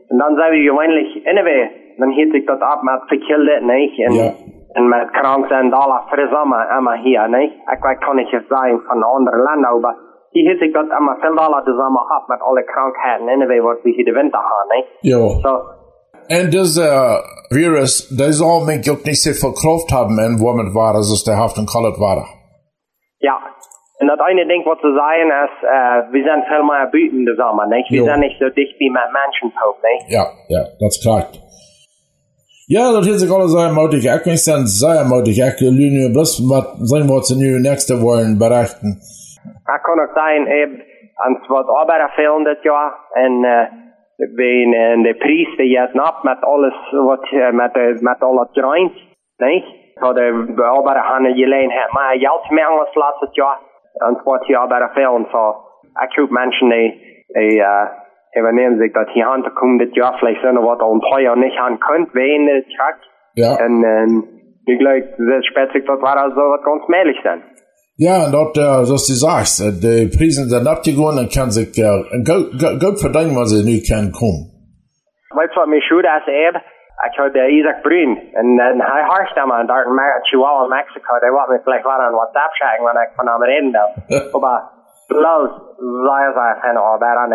en 0.09 0.17
dan 0.17 0.37
zijn 0.37 0.51
we 0.51 0.63
gewoonlijk, 0.63 1.27
anyway, 1.27 1.71
dan 1.97 2.11
hield 2.11 2.35
ik 2.35 2.47
dat 2.47 2.63
op 2.63 2.83
met 2.83 3.03
verkeerde, 3.07 3.61
niet? 3.61 3.99
En, 3.99 4.13
Ja. 4.13 4.33
En 4.73 4.89
met 4.89 5.11
krank 5.11 5.47
zijn 5.47 5.73
alle 5.73 6.01
verzamen, 6.07 6.69
allemaal 6.69 7.03
hier, 7.03 7.29
niet? 7.29 7.53
Ik 7.75 7.83
weet, 7.83 7.99
kan 7.99 8.17
niet 8.17 8.29
zeggen 8.29 8.83
van 8.87 9.03
andere 9.03 9.37
landen, 9.37 9.81
maar 9.81 9.97
hier 10.31 10.45
hield 10.49 10.61
ik 10.61 10.73
dat 10.73 10.91
allemaal 10.91 11.17
veel 11.21 11.37
alle 11.39 11.63
samen 11.65 12.03
op 12.17 12.25
met 12.27 12.41
alle 12.41 12.65
krankheden, 12.65 13.29
anyway, 13.29 13.61
wat 13.61 13.79
we 13.83 13.91
hier 13.91 14.05
de 14.05 14.13
winter 14.13 14.41
gaan, 14.41 14.77
niet? 14.77 14.87
Ja. 15.01 15.29
Zo, 15.49 15.81
Und 16.29 16.51
diese 16.55 16.85
äh, 16.85 17.19
Virus, 17.51 18.09
das 18.17 18.39
soll 18.39 18.65
mich 18.65 18.89
auch 18.91 19.05
nicht 19.05 19.23
so 19.23 19.33
viel 19.41 19.55
Kraft 19.63 19.91
haben, 19.93 20.17
und 20.27 20.41
womit 20.41 20.73
war 20.75 20.95
es, 20.95 21.11
dass 21.11 21.25
der 21.25 21.37
Haft 21.37 21.59
und 21.59 21.69
Kallet 21.69 21.99
war. 21.99 22.25
Ja, 23.19 23.37
en 23.99 24.07
dat 24.07 24.21
ene 24.29 24.47
ding 24.47 24.65
wat 24.65 24.79
ze 24.81 24.91
zeggen 25.01 25.31
is, 25.45 25.55
uh, 25.63 26.11
we 26.13 26.23
zijn 26.23 26.43
veel 26.43 26.63
meer 26.63 26.89
buiten 26.91 27.25
de 27.25 27.35
zomer, 27.35 27.67
niet? 27.69 27.89
We 27.89 27.95
Jo. 27.97 28.05
zijn 28.05 28.21
niet 28.21 28.37
zo 28.39 28.51
dicht 28.53 28.79
bij 28.79 28.91
met 28.91 29.11
mensen, 29.13 29.53
niet? 29.83 30.05
Ja, 30.17 30.25
ja, 30.47 30.63
dat 30.79 30.91
is 30.91 31.05
correct. 31.07 31.42
Ja, 32.77 32.85
dat 32.93 33.07
is 33.07 33.23
ik 33.25 33.35
alles 33.37 33.53
zeer 33.57 33.73
moedig. 33.81 34.03
Ik 34.17 34.25
ben 34.29 34.39
dan 34.49 34.63
zeer 34.83 35.05
moedig. 35.13 35.37
Ik 35.51 35.59
wil 35.63 35.75
nu 35.81 36.11
bloß 36.17 36.33
wat 36.53 36.69
zijn 36.91 37.07
wat 37.15 37.27
ze 37.29 37.35
nu 37.43 37.49
nächste 37.69 37.95
wollen 38.05 38.39
berichten. 38.45 38.91
Ik 39.77 39.83
kan 39.87 40.01
ook 40.03 40.15
zeggen, 40.19 40.45
heb, 40.57 40.71
ans 41.27 41.47
wat 41.47 41.69
arbeid 41.81 42.11
veel 42.11 42.43
dit 42.43 42.63
jaar. 42.63 42.93
En 43.25 43.33
uh, 43.33 43.67
we 44.39 44.51
en 44.93 45.03
de 45.03 45.15
prijs 45.15 45.57
die 45.57 45.69
je 45.69 45.89
snapt 45.93 46.23
met 46.23 46.41
alles 46.41 46.79
wat 46.91 47.25
uh, 47.31 47.51
met, 47.51 47.77
uh, 47.77 47.99
met 48.01 48.21
al 48.21 48.39
het 48.39 48.55
joint. 48.61 48.93
Nee? 49.37 49.65
So 49.95 50.13
de 50.13 50.63
arbeid 50.77 51.05
gaan 51.07 51.37
je 51.37 51.47
leen 51.47 51.71
het 51.71 51.93
maar 51.93 52.17
geld 52.19 52.51
meer 52.51 52.67
als 52.67 52.95
laatste 52.95 53.29
jaar. 53.33 53.59
En 53.93 54.21
wat 54.25 54.47
je 54.47 54.57
arbeid 54.57 54.91
veel. 54.93 55.27
So 55.31 55.43
ik 56.05 56.17
hoop 56.17 56.31
mensen 56.31 56.69
die, 56.69 56.91
die 57.27 57.57
uh, 57.59 57.87
übernehmen 58.35 58.79
sich, 58.79 58.93
dass 58.93 59.09
hier 59.13 59.27
hand 59.27 59.47
kommen 59.55 59.79
dit 59.79 59.95
jaar 59.95 60.17
vielleicht 60.19 60.43
sind, 60.43 60.57
wat 60.57 60.83
onthouden 60.83 61.41
niet 61.41 61.57
aan 61.57 61.79
kunt, 61.79 62.13
wegen 62.13 62.47
de 62.47 62.65
track. 62.77 62.99
Ja. 63.33 63.57
En 63.57 63.73
uh, 63.85 64.23
ik 64.65 64.77
geloof, 64.79 65.05
dat 65.17 65.45
spetsig 65.45 65.85
dat 65.85 66.01
waar 66.01 66.17
also 66.17 66.49
wat 66.49 66.63
ganz 66.63 66.87
mählich 66.87 67.21
zijn. 67.23 67.43
Ja, 67.97 68.25
und 68.25 68.33
dort, 68.33 68.57
äh, 68.57 68.89
was 68.89 69.07
du 69.07 69.15
sagst, 69.15 69.61
äh, 69.61 69.71
die 69.71 70.09
Preise 70.17 70.49
sind 70.49 70.67
abgegangen 70.67 71.19
und 71.23 71.33
kann 71.33 71.51
sich 71.51 71.77
äh, 71.77 72.03
gut, 72.25 72.97
verdienen, 73.05 73.37
was 73.37 73.51
sie 73.53 73.65
nicht 73.69 73.85
können 73.89 74.13
kommen. 74.13 74.49
Weißt 75.31 75.55
du, 75.55 75.61
wat 75.61 75.69
mij 75.69 75.81
schoot 75.81 76.07
als 76.07 76.27
eb? 76.27 76.57
Ik 77.07 77.15
had 77.17 77.33
de 77.33 77.49
Isaac 77.49 77.83
Bruin. 77.83 78.13
En, 78.33 78.59
en 78.59 78.81
hij 78.81 79.03
harst 79.03 79.35
hem 79.35 79.53
aan 79.53 79.67
daar 79.67 79.87
in 79.87 79.99
Chihuahua, 80.23 80.67
Mexico. 80.67 81.19
Die 81.21 81.31
wat 81.31 81.49
me 81.49 81.61
vielleicht 81.63 81.85
wel 81.85 82.01
aan 82.05 82.15
WhatsApp 82.15 82.53
schicken, 82.53 82.85
wanneer 82.85 83.03
ik 83.03 83.17
van 83.17 83.29
hem 83.29 83.43
reden 83.43 83.73
wil. 83.73 84.41
Maar 84.41 84.63
bloos, 85.07 85.51
zij 86.07 86.33
zij 86.35 86.57
zijn 86.61 86.77
arbeid 86.77 87.17
aan 87.17 87.33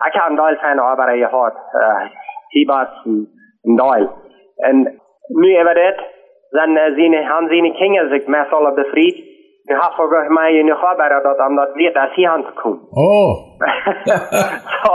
ik. 0.00 0.06
Ik 0.06 0.12
heb 0.12 0.28
een 0.28 0.36
deel 0.36 0.56
van 0.60 0.78
arbeid 0.78 1.28
gehad. 1.28 1.54
Uh, 1.72 2.10
Hibats 2.48 3.04
en, 3.04 3.28
en 3.62 3.76
deel. 3.76 4.10
En 4.56 5.00
nu 5.26 5.56
hebben 5.56 5.74
dit, 5.74 5.98
dan 6.50 6.70
uh, 6.70 6.94
zien, 6.94 7.24
han 7.24 7.48
zijn 7.48 7.72
kinderen 7.74 8.10
zich 8.10 8.26
met 8.26 8.52
alle 8.52 8.74
bevrijd. 8.74 9.28
Nu 9.64 9.76
had 9.76 9.92
ik 10.12 10.28
mij 10.28 10.54
in 10.54 10.66
de 10.66 10.74
arbeid 10.74 11.22
dat 11.22 11.48
om 11.48 11.56
dat 11.56 11.72
weer 11.72 11.98
als 11.98 12.14
hier 12.14 12.28
aan 12.28 12.44
te 12.44 12.52
komen. 12.52 12.86
Oh, 12.90 13.58
so, 14.82 14.92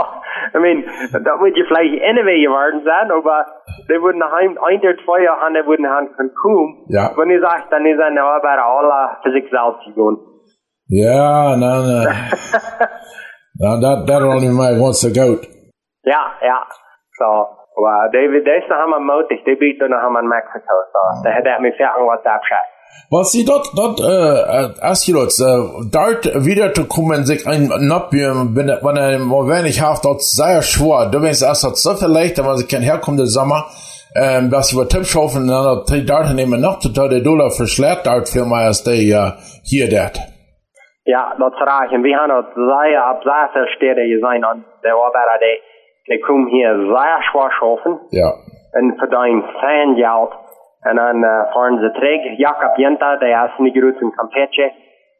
I 0.54 0.58
mean, 0.58 0.84
dat 1.22 1.38
moet 1.38 1.56
je 1.56 1.64
vielleicht 1.64 2.02
innovatie 2.02 2.46
geworden 2.46 2.80
zijn, 2.82 3.10
aber 3.10 3.46
die 3.86 4.00
würden 4.02 4.30
heim 4.30 4.58
ein 4.58 4.80
oder 4.80 4.96
zwei 5.04 5.22
Jahre 5.22 5.52
die 5.52 5.66
würden 5.66 5.86
haben 5.86 6.08
können 6.16 6.34
kommen. 6.34 6.84
Ja. 6.88 7.12
Wenn 7.16 7.30
ich 7.30 7.40
sage, 7.40 7.64
dann 7.70 7.86
ist 7.86 8.00
eine 8.00 8.22
Arbeit 8.22 8.58
alle 8.58 9.16
für 9.22 9.32
sich 9.32 9.50
selbst 9.50 9.84
gegangen. 9.86 10.18
ja, 10.88 11.56
nein, 11.56 12.06
äh, 12.06 13.25
no, 13.58 13.80
that, 13.80 14.06
that 14.06 14.22
only 14.22 14.48
might 14.48 14.78
once 14.78 15.04
a 15.04 15.10
goat. 15.10 15.46
Ja, 16.04 16.32
ja. 16.42 16.66
So, 17.18 17.46
die, 18.12 18.28
die 18.44 18.58
ist 18.62 18.68
noch 18.68 18.78
einmal 18.78 19.00
mutig, 19.00 19.44
die 19.44 19.56
bietet 19.56 19.90
noch 19.90 19.98
einmal 19.98 20.22
in 20.22 20.28
Mexiko, 20.28 20.74
so. 20.92 21.22
Da 21.24 21.30
hätte 21.30 21.48
er 21.48 21.60
mir 21.60 21.72
fertig 21.72 22.02
was 22.06 22.24
abschreiben. 22.24 22.76
Was 23.10 23.30
sie 23.30 23.44
dort, 23.44 23.68
dort, 23.76 24.00
äh, 24.00 24.80
erst 24.82 25.06
jetzt, 25.06 25.40
äh, 25.40 25.44
dort 25.92 26.44
wieder 26.44 26.74
zu 26.74 26.86
kommen, 26.86 27.24
sich 27.24 27.46
ein 27.46 27.68
Nappium, 27.86 28.56
wenn, 28.56 28.68
wenn 28.68 28.96
er 28.96 29.18
mal 29.18 29.46
wenig 29.48 29.80
hat, 29.80 30.04
dort 30.04 30.22
sehr 30.22 30.62
schwer. 30.62 31.06
Du 31.06 31.22
weißt, 31.22 31.42
erst 31.42 31.64
hat 31.64 31.76
so 31.76 31.94
viel 31.94 32.08
leichter, 32.08 32.44
wenn 32.44 32.56
sie 32.56 32.66
kein 32.66 32.82
herkommt 32.82 33.20
im 33.20 33.26
Sommer, 33.26 33.66
ähm, 34.14 34.50
dass 34.50 34.68
sie 34.68 34.76
über 34.76 34.88
Tipp 34.88 35.04
schaffen, 35.06 35.42
und 35.42 35.48
dann 35.48 35.66
hat 35.66 35.90
die 35.90 36.04
dort 36.04 36.34
nehmen 36.34 36.60
noch 36.60 36.80
zu 36.80 36.88
Dollar 36.88 37.50
verschlägt 37.50 38.06
dort 38.06 38.28
viel 38.28 38.44
mehr 38.44 38.66
als 38.66 38.82
die, 38.82 39.10
äh, 39.10 39.32
hier 39.62 39.88
dort. 39.88 40.18
Ja, 41.06 41.34
dat 41.38 41.52
is 41.52 41.58
raar. 41.58 41.92
En 41.92 42.02
we 42.02 42.08
gaan 42.08 42.30
het 42.30 42.46
zeer 42.54 43.10
op 43.10 43.22
zeer 43.22 43.48
veel 43.52 43.66
steden 43.66 44.18
zijn 44.18 44.44
aan 44.44 44.64
de 44.80 44.92
arbeid 44.92 45.40
die, 45.40 45.62
die 46.02 46.24
komen 46.24 46.48
hier 46.48 46.74
zeer 46.74 47.16
schwer 47.20 47.50
schaffen. 47.50 48.00
Ja. 48.08 48.32
en 48.76 48.94
verdienen 48.96 49.42
veel 49.42 49.94
geld. 49.94 50.32
En 50.80 50.96
dan 50.96 51.22
uh, 51.22 51.52
fahren 51.52 51.78
ze 51.78 51.90
terug. 51.90 52.38
Jakob 52.38 52.76
Jenta, 52.76 53.16
der 53.16 53.44
ist 53.44 53.58
nicht 53.58 53.80
gut 53.80 54.00
in 54.00 54.12
Campeche, 54.12 54.70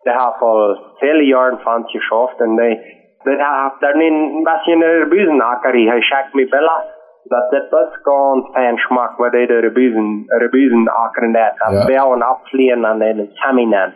der 0.04 0.14
hat 0.14 0.36
vor 0.38 0.78
vielen 0.98 1.26
Jahren 1.26 1.58
von 1.58 1.74
uns 1.74 1.92
geschafft. 1.92 2.40
Und 2.40 2.56
der, 2.56 3.38
hat 3.38 3.72
dann 3.80 4.00
ein 4.00 4.44
bisschen 4.44 4.82
in 4.82 5.08
Büsenackeri. 5.08 5.88
Er 5.88 6.02
schickt 6.02 6.34
mir 6.34 6.48
Bella, 6.50 6.84
dass 7.30 7.50
das 7.50 7.70
das 7.70 7.90
ganz 8.04 8.46
fein 8.54 8.78
schmeckt, 8.78 9.18
weil 9.18 9.30
der 9.30 9.62
der 9.62 9.70
Büsen, 9.70 10.28
der 10.40 10.48
Büsenackern 10.48 11.36
hat. 11.36 11.54
Ja. 11.72 11.86
Bär 11.86 12.06
und 12.06 12.22
abfliehen 12.22 12.84
an 12.84 13.00
den 13.00 13.28
Saminen. 13.42 13.92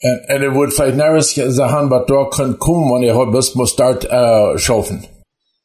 En, 0.00 0.22
en 0.26 0.42
er 0.42 0.52
wordt 0.52 0.74
vielleicht 0.74 0.96
nervös 0.96 1.34
sagen, 1.34 1.90
was 1.90 2.06
da 2.06 2.24
kann 2.24 2.58
kommen, 2.58 2.90
wenn 2.92 3.02
ihr 3.02 3.14
heute 3.14 3.30
bis 3.30 3.54
muss 3.54 3.76
dort, 3.76 4.04
äh, 4.04 4.58
schaffen. 4.58 5.06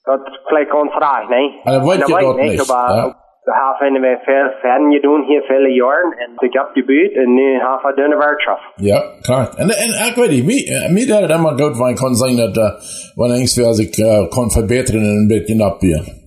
Das 0.05 0.19
ist 0.21 0.39
vielleicht 0.47 0.71
ganz 0.71 0.91
reich, 0.91 1.29
ne? 1.29 1.49
Also 1.65 1.85
wollt 1.85 2.01
Und 2.03 2.09
ihr 2.09 2.15
da 2.15 2.21
dort 2.21 2.37
weiß 2.37 2.45
ich 2.45 2.59
nicht, 2.59 2.71
Aber 2.71 2.95
ja? 2.95 3.15
wir 3.45 3.55
haben 3.55 4.03
wir 4.03 4.19
viel 4.25 4.49
Fernsehen 4.61 4.91
getan 4.91 5.23
hier 5.27 5.41
viele 5.47 5.69
Jahre 5.69 6.05
und 6.05 6.43
ich 6.47 6.57
hab 6.57 6.73
gebüht 6.73 7.11
und 7.17 7.35
nu 7.35 7.59
haben 7.61 7.97
wir 7.97 8.05
eine 8.05 8.15
Wirtschaft. 8.15 8.63
Ja, 8.77 9.01
klar. 9.23 9.49
En, 9.57 9.69
en 9.69 9.91
ik 10.09 10.15
weet 10.15 10.31
niet, 10.31 10.45
wie, 10.47 10.65
äh, 10.67 10.89
mir 10.91 11.07
dat 11.07 11.29
immer 11.29 11.55
gut 11.55 11.75
sein 11.75 11.95
kann 11.95 12.15
sein, 12.15 12.37
dass, 12.37 12.57
äh, 12.57 12.71
wenn 13.17 13.31
irgendwer 13.31 13.73
sich, 13.73 13.97
äh, 13.99 14.27
kann 14.29 14.49
verbessern 14.51 14.97
und 14.97 15.23
ein 15.23 15.27
bisschen 15.27 15.61
abbieren. 15.61 16.18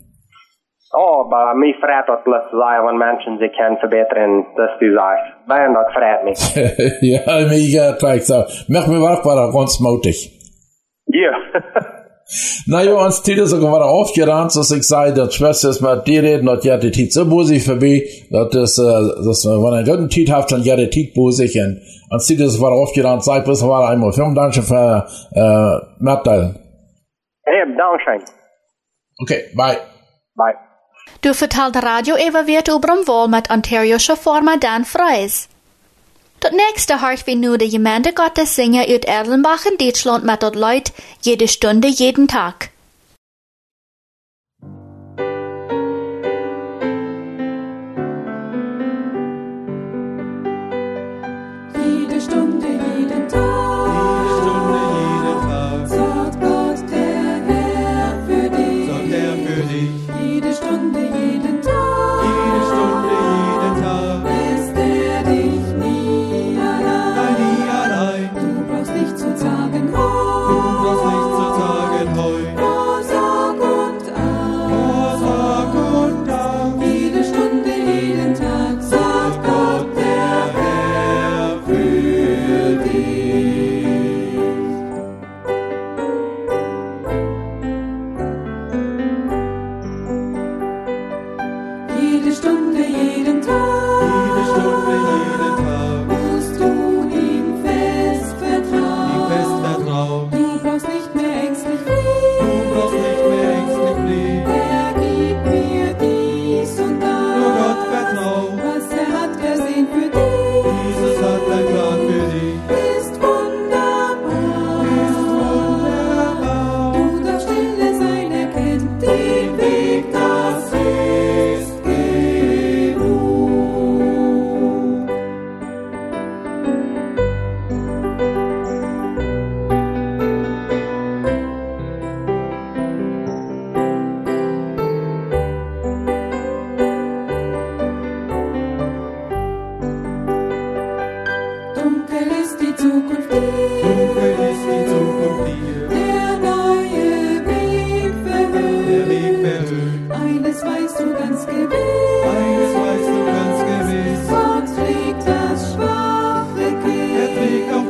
Oh, 0.94 1.24
aber 1.24 1.54
mich 1.54 1.74
freut 1.80 2.06
das 2.06 2.22
bloß 2.22 2.50
sein, 2.52 2.86
wenn 2.86 2.98
Menschen 2.98 3.38
sich 3.38 3.50
können 3.56 3.78
verbessern, 3.78 4.44
dass 4.56 4.78
du 4.78 4.94
sagst. 4.94 5.24
Weil 5.46 5.72
das 5.72 5.92
freut 5.94 6.24
mich. 6.24 7.00
ja, 7.00 7.46
mir, 7.48 7.74
äh, 7.74 7.98
gleich 7.98 8.26
so. 8.26 8.44
Mach 8.68 8.86
mir 8.86 9.00
wach, 9.00 9.24
war 9.24 9.38
er 9.38 9.52
ganz 9.52 9.80
mutig. 9.80 10.30
Ja. 11.06 11.32
Na 12.66 12.82
ja, 12.82 12.94
uns 12.94 13.22
Tite 13.22 13.46
sogar 13.46 13.72
war 13.72 13.84
aufgerannt, 13.84 14.54
dass 14.54 14.70
ich 14.70 14.86
sei, 14.86 15.10
dass 15.10 15.34
Schwester 15.34 15.70
ist 15.70 15.80
mit 15.80 16.06
dir 16.06 16.22
reden, 16.22 16.46
dass 16.46 16.64
ja 16.64 16.76
die 16.76 16.90
Tit 16.90 17.12
so 17.12 17.28
busig 17.28 17.64
vorbei, 17.64 18.04
dass 18.30 18.50
das, 18.50 18.78
äh, 18.78 19.24
das, 19.24 19.44
äh, 19.44 19.48
wenn 19.48 19.74
er 19.74 19.84
guten 19.84 20.08
Tit 20.08 20.30
hat, 20.30 20.50
dann 20.52 20.62
ja 20.62 20.76
die 20.76 20.88
Tit 20.88 21.14
busig, 21.14 21.54
und 21.56 21.80
uns 22.10 22.26
Tite 22.26 22.44
war 22.60 22.72
aufgerannt, 22.72 23.24
sagt, 23.24 23.46
bis 23.46 23.66
war 23.66 23.88
einmal. 23.88 24.12
Vielen 24.12 24.34
Dank 24.34 24.54
für, 24.54 25.06
äh, 25.34 26.02
mitteilen. 26.02 26.58
Hey, 27.44 27.64
Dankeschön. 27.76 28.22
Okay, 29.20 29.44
bye. 29.56 29.78
Bye. 30.36 30.71
Du 31.22 31.34
vertelt 31.34 31.76
radio 31.76 32.14
even 32.14 32.44
weer 32.44 32.62
over 32.70 32.90
een 32.90 33.04
wol 33.04 33.28
met 33.28 33.48
Ontario'sche 33.48 34.16
forma 34.16 34.56
Dan 34.56 34.84
Fries. 34.84 35.46
Tot 36.38 36.52
nächste 36.52 36.96
hart 36.96 37.24
wir 37.24 37.36
nu 37.36 37.56
de 37.56 37.70
Gemeinde 37.70 38.10
Gottes 38.14 38.54
singen 38.54 38.86
uit 38.86 39.04
Erlenbach 39.04 39.64
in 39.64 39.76
Deutschland 39.76 40.24
mit 40.24 40.40
dort 40.40 40.54
Leut 40.54 40.92
jede 41.20 41.46
Stunde, 41.46 41.88
jeden 41.88 42.26
Tag. 42.26 42.54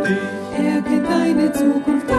dich. 0.02 0.18
Er 0.59 0.82
kennt 0.82 1.09
deine 1.09 1.52
Zukunft. 1.52 2.12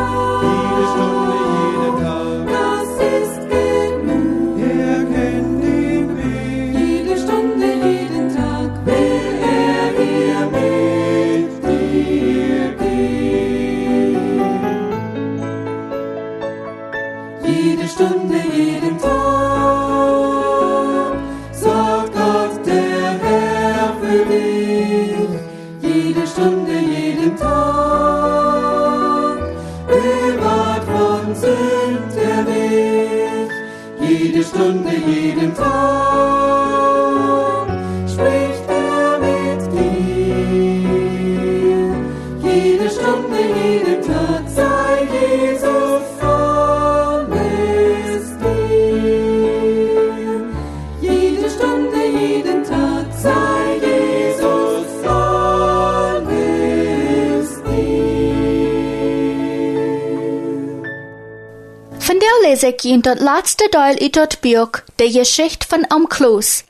In 62.64 63.02
dat 63.02 63.20
laatste 63.20 63.68
deel 63.70 63.82
uit 63.82 64.14
dat 64.14 64.40
boek, 64.40 64.84
de 64.96 65.12
geschichte 65.12 65.68
van 65.68 65.86
Om 65.88 66.08
Kloos. 66.08 66.64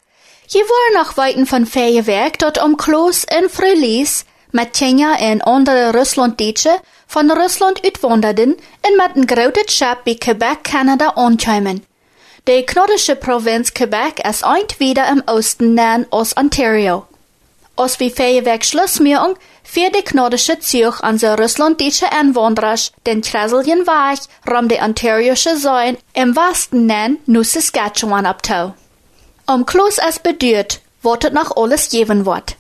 Je 0.46 0.66
wordt 0.68 1.06
nog 1.06 1.26
weten 1.26 1.48
van 1.48 1.66
Feierwerk 1.66 2.40
dat 2.40 2.62
Om 2.62 2.76
Kloos 2.76 3.24
in 3.24 3.50
Frühlies 3.50 4.24
met 4.50 4.78
Kenia 4.78 5.18
en 5.18 5.42
andere 5.42 5.90
Russlanddiensten 5.90 6.80
van 7.08 7.32
Rusland 7.32 7.82
uitwanderden 7.82 8.58
en 8.82 8.96
met 8.96 9.10
een 9.14 9.28
grote 9.28 9.64
schap 9.66 10.04
bij 10.04 10.16
Quebec, 10.16 10.62
Canada 10.62 11.14
aankwamen. 11.16 11.86
De 12.44 12.64
Kanadische 12.64 13.16
provincie 13.16 13.74
Quebec 13.74 14.20
is 14.20 14.42
eind 14.42 14.78
wieder 14.78 15.08
im 15.08 15.22
Osten 15.26 15.74
nahen 15.74 16.06
als 16.10 16.34
Ontario. 16.34 17.06
Als 17.76 17.98
wir 17.98 18.12
Feierwerk 18.12 18.64
Schluss 18.64 19.00
fährt 19.74 19.96
der 19.96 20.04
kanadische 20.04 20.60
Zug 20.60 21.04
an 21.04 21.18
so 21.18 21.34
russlandische 21.34 22.12
Einwanderer 22.12 22.76
den 23.08 23.22
Kreseljen 23.22 23.88
Weg 23.88 24.20
rum 24.48 24.68
die 24.68 24.80
Ontarioische 24.80 25.58
Säuen 25.58 25.98
im 26.14 26.36
Westen 26.36 26.86
nennen 26.86 27.18
New 27.26 27.42
Saskatchewan 27.42 28.28
abtau. 28.28 28.76
Um 29.48 29.66
Kloß 29.66 29.98
es 30.08 30.20
bedeutet, 30.20 30.82
wartet 31.02 31.34
noch 31.34 31.58
alles 31.58 31.90
geben 31.90 32.28
wird. 32.28 32.56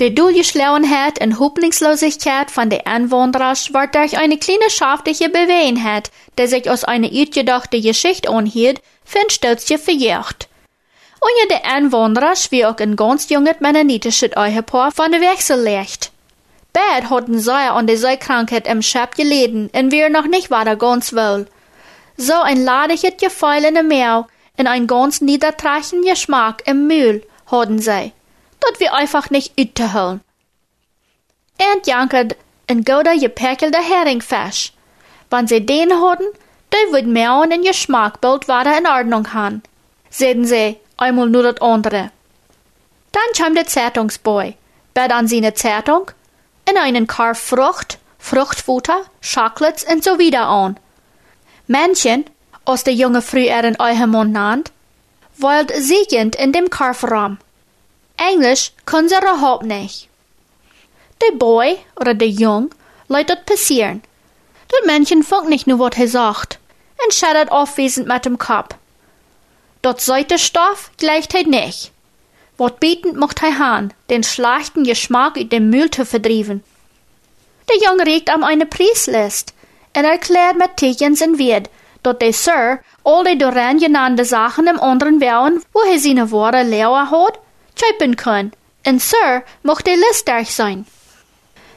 Die 0.00 0.14
Durchschlauenheit 0.14 1.22
und 1.22 1.38
Hoffnungslosigkeit 1.38 2.50
von 2.50 2.70
den 2.70 2.86
Einwanderern 2.86 3.54
wird 3.54 3.94
durch 3.94 4.16
eine 4.16 4.38
kleine 4.38 4.70
schaftliche 4.70 5.28
Bewegenheit, 5.28 6.10
die 6.38 6.46
sich 6.46 6.70
aus 6.70 6.84
einer 6.84 7.12
uitgedachte 7.12 7.82
Geschichte 7.82 8.30
anhielt, 8.30 8.80
Stutzje 9.28 9.76
verjagt. 9.76 10.48
Unter 11.20 11.54
den 11.54 11.70
Einwanderern 11.70 12.38
wie 12.48 12.64
auch 12.64 12.78
ein 12.78 12.96
ganz 12.96 13.28
junges 13.28 13.60
mennonitisches 13.60 14.30
Ehepaar 14.34 14.90
von 14.90 15.12
der 15.12 15.20
Wechsel 15.20 15.62
legt. 15.62 16.12
Beide 16.72 17.10
hatten 17.10 17.38
sehr 17.38 17.74
an 17.74 17.86
der 17.86 17.98
Seekrankheit 17.98 18.66
im 18.68 18.80
Schab 18.80 19.16
geleden 19.16 19.68
und 19.74 19.92
wir 19.92 20.08
noch 20.08 20.26
nicht 20.26 20.50
weiter 20.50 20.76
ganz 20.76 21.12
wohl. 21.12 21.46
So 22.16 22.40
ein 22.40 22.64
ladiges 22.64 23.18
Gefühl 23.18 23.66
in 23.68 23.74
der 23.74 23.82
Mehl 23.82 24.24
und 24.56 24.66
ein 24.66 24.86
ganz 24.86 25.20
niedertreichender 25.20 26.12
Geschmack 26.12 26.62
im 26.64 26.86
Mühl 26.86 27.22
hatten 27.50 27.80
sie 27.80 28.12
dat 28.60 28.80
wir 28.80 28.94
einfach 28.94 29.30
nicht 29.30 29.52
uitzuholen. 29.58 30.20
Und 31.58 31.86
jankert 31.86 32.36
ein 32.68 32.84
guter 32.84 33.18
geperkelter 33.18 33.82
Heringfisch. 33.82 34.72
Wenn 35.28 35.46
sie 35.46 35.64
den 35.64 35.92
hatten, 35.92 36.24
dann 36.70 36.92
wird 36.92 37.06
mehr 37.06 37.34
und 37.36 37.52
ein 37.52 37.62
Geschmackbild 37.62 38.48
weiter 38.48 38.78
in 38.78 38.86
Ordnung 38.86 39.32
haben. 39.32 39.62
Sehen 40.08 40.44
sie, 40.44 40.76
einmal 40.96 41.28
nur 41.28 41.42
das 41.42 41.60
andere. 41.60 42.10
Dann 43.12 43.22
kam 43.36 43.54
der 43.54 43.66
Zeitungsboy, 43.66 44.54
bet 44.94 45.12
an 45.12 45.26
seine 45.26 45.54
Zeitung, 45.54 46.10
in 46.68 46.76
einen 46.76 47.06
Kar 47.06 47.34
Frucht, 47.34 47.98
Fruchtfutter, 48.18 49.02
Chocolates 49.20 49.84
und 49.84 50.04
so 50.04 50.18
wieder 50.18 50.46
an. 50.46 50.78
Männchen, 51.66 52.24
aus 52.64 52.84
der 52.84 52.94
junge 52.94 53.22
früh 53.22 53.46
ihren 53.46 53.80
Euhemund 53.80 54.32
nannt, 54.32 54.70
wollt 55.38 55.72
siegend 55.74 56.36
in 56.36 56.52
dem 56.52 56.70
Karfraum. 56.70 57.38
Englisch 58.20 58.72
können 58.84 59.08
sie 59.08 59.16
überhaupt 59.16 59.64
nicht. 59.64 60.08
Der 61.22 61.36
Boy 61.36 61.78
oder 61.96 62.12
der 62.12 62.28
Jung 62.28 62.70
lässt 63.08 63.30
das 63.30 63.44
passieren. 63.46 64.02
Das 64.68 64.86
Männchen 64.86 65.22
funkt 65.22 65.48
nicht 65.48 65.66
nur, 65.66 65.78
was 65.78 65.98
er 65.98 66.08
sagt, 66.08 66.58
und 67.02 67.14
schädert 67.14 67.50
aufwesend 67.50 68.06
mit 68.06 68.24
dem 68.26 68.36
Kopf. 68.38 68.76
Dort 69.82 70.02
sollte 70.02 70.38
Stoff 70.38 70.90
gleicht 70.98 71.34
er 71.34 71.46
nicht. 71.46 71.92
Was 72.58 72.72
bietend 72.78 73.16
mocht 73.16 73.42
er 73.42 73.58
han, 73.58 73.94
den 74.10 74.22
schlechten 74.22 74.84
Geschmack 74.84 75.38
in 75.38 75.48
dem 75.48 75.70
Müll 75.70 75.90
zu 75.90 76.04
verdrieven. 76.04 76.62
Der 77.70 77.88
Junge 77.88 78.04
regt 78.04 78.28
am 78.28 78.44
eine 78.44 78.66
Preislist 78.66 79.54
und 79.96 80.04
erklärt 80.04 80.58
mit 80.58 80.76
Tichens 80.76 81.22
und 81.22 81.38
Wirt, 81.38 81.70
dat 82.02 82.20
der 82.20 82.34
Sir 82.34 82.80
all 83.02 83.24
die 83.24 83.38
doran 83.38 83.78
genannte 83.78 84.26
Sachen 84.26 84.66
im 84.66 84.78
anderen 84.78 85.20
Wellen, 85.22 85.62
wo 85.72 85.80
er 85.80 85.98
seine 85.98 86.30
Worte 86.30 86.62
leer 86.62 87.10
hat, 87.10 87.38
typen 87.80 88.16
kann. 88.16 88.52
Und 88.86 89.00
Sir 89.02 89.42
mocht 89.62 89.86
die 89.86 89.90
List 90.08 90.28
durch 90.28 90.54
sein. 90.54 90.86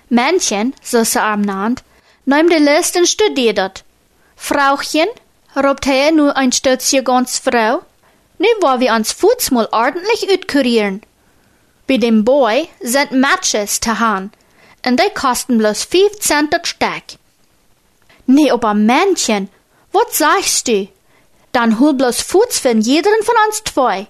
Männchen, 0.09 0.73
so 0.81 1.03
sie 1.03 1.21
am 1.21 1.41
nannt, 1.41 1.83
nahm 2.25 2.49
die 2.49 2.55
List 2.55 2.95
und 2.95 3.07
studiert 3.07 3.59
het. 3.59 3.83
Frauchen, 4.35 5.07
robt 5.55 5.87
er 5.87 6.11
nur 6.11 6.35
ein 6.35 6.51
Stützje 6.51 7.03
ganz 7.03 7.39
Frau, 7.39 7.81
nu 8.37 8.47
war 8.61 8.79
wir 8.79 8.93
ans 8.93 9.11
Fuß 9.11 9.51
mal 9.51 9.67
ordentlich 9.71 10.29
utkurieren. 10.31 11.01
Bei 11.87 11.97
dem 11.97 12.23
Boy 12.23 12.69
sind 12.81 13.11
Matches 13.11 13.79
zu 13.79 13.99
han, 13.99 14.31
und 14.85 14.99
die 14.99 15.13
kosten 15.13 15.57
bloß 15.57 15.83
fünf 15.83 16.19
Cent 16.19 16.53
das 16.53 16.67
Stück. 16.67 17.19
Nee, 18.25 18.51
aber 18.51 18.73
Männchen, 18.73 19.49
was 19.91 20.17
sagst 20.17 20.67
du? 20.67 20.87
Dann 21.51 21.79
hol 21.79 21.93
bloß 21.93 22.21
Fuß 22.21 22.59
für 22.59 22.75
jeden 22.75 23.23
von 23.23 23.35
uns 23.47 23.63
zwei. 23.63 24.07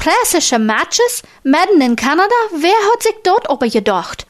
Preußische 0.00 0.58
Matches 0.58 1.22
mitten 1.42 1.82
in 1.82 1.94
Kanada, 1.94 2.34
wer 2.52 2.70
hat 2.90 3.02
sich 3.02 3.16
dort 3.22 3.50
aber 3.50 3.68
gedacht? 3.68 4.26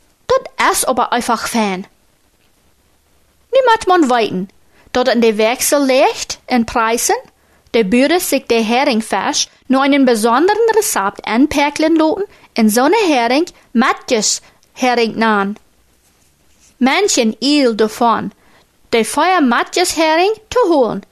Das 0.57 0.79
ist 0.79 0.89
aber 0.89 1.13
einfach 1.13 1.47
Fan. 1.47 1.87
Niemand 3.53 3.87
man 3.87 4.11
weiten, 4.11 4.49
dort 4.93 5.07
in 5.07 5.21
der 5.21 5.39
Wechsel 5.39 5.87
liegt, 5.87 6.41
in 6.49 6.67
Preisen, 6.67 7.15
der 7.73 7.85
Bürger 7.85 8.19
sich 8.19 8.47
der 8.49 8.63
Heringfisch 8.63 9.47
nur 9.69 9.83
einen 9.83 10.05
besonderen 10.05 10.59
Rezept 10.77 11.25
anperkeln 11.25 11.95
loten, 11.95 12.25
in 12.55 12.69
so 12.69 12.83
eine 12.83 12.97
Hering 13.07 13.47
Matjes 13.73 14.43
Hering 14.73 15.17
nahen. 15.21 15.57
Manchen 16.81 17.37
il 17.39 17.77
davon, 17.77 18.33
der 18.93 19.05
Feuer 19.05 19.41
Matjes 19.41 19.97
Hering 19.97 20.33
zu 20.51 20.75
holen. 20.75 21.07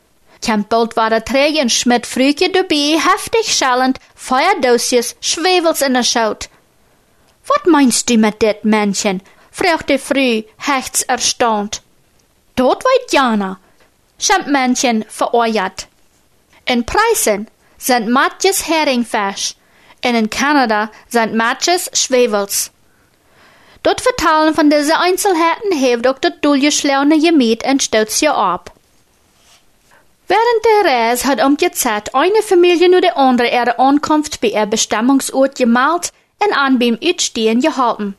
War 0.46 1.10
der 1.10 1.24
Träger 1.24 1.62
und 1.62 1.72
Schmidt 1.72 2.06
frühje 2.06 2.50
dabei, 2.50 2.98
heftig 2.98 3.54
schallend, 3.54 3.98
Feuerdosjes, 4.14 5.16
Schwevels 5.20 5.82
in 5.82 5.94
der 5.94 6.04
Schaut. 6.04 6.48
Wat 7.46 7.66
meinst 7.66 8.08
du 8.08 8.16
mit 8.16 8.40
dit, 8.42 8.64
Männchen? 8.64 9.22
fragte 9.50 9.98
früh, 9.98 10.42
hechts 10.58 11.02
erstaunt. 11.02 11.82
Dort 12.54 12.84
weit 12.84 13.12
Jana, 13.12 13.58
Männchen 14.46 15.04
vereuert. 15.08 15.88
In 16.64 16.84
Preisen 16.84 17.48
sind 17.78 18.08
Matjes 18.08 18.68
Heringfisch, 18.68 19.54
und 20.04 20.14
in 20.14 20.30
Kanada 20.30 20.90
sind 21.08 21.34
Matjes 21.34 21.90
Schwevels. 21.92 22.70
Dort 23.82 24.00
vertalen 24.00 24.54
von 24.54 24.70
diese 24.70 24.98
Einzelheiten 24.98 25.72
heeft 25.72 26.06
auch 26.06 26.18
das 26.18 26.32
durchgeschlaune 26.40 27.18
Gemüt 27.20 27.64
und 27.64 27.82
stützt 27.82 28.20
ja 28.20 28.34
ab. 28.34 28.72
Während 30.28 30.84
der 30.84 30.92
Reise 30.92 31.26
hat 31.26 31.42
um 31.42 31.56
die 31.56 31.70
Zeit 31.72 32.14
eine 32.14 32.42
Familie 32.42 32.88
nur 32.88 33.00
die 33.00 33.10
andere 33.10 33.48
ihre 33.48 33.78
Ankunft 33.78 34.40
bei 34.40 34.48
ihr 34.48 34.66
Bestimmungsort 34.66 35.56
gemalt 35.56 36.12
und 36.44 36.56
an 36.56 36.78
beim 36.78 36.98
Uitstehen 37.02 37.60
gehalten. 37.60 38.14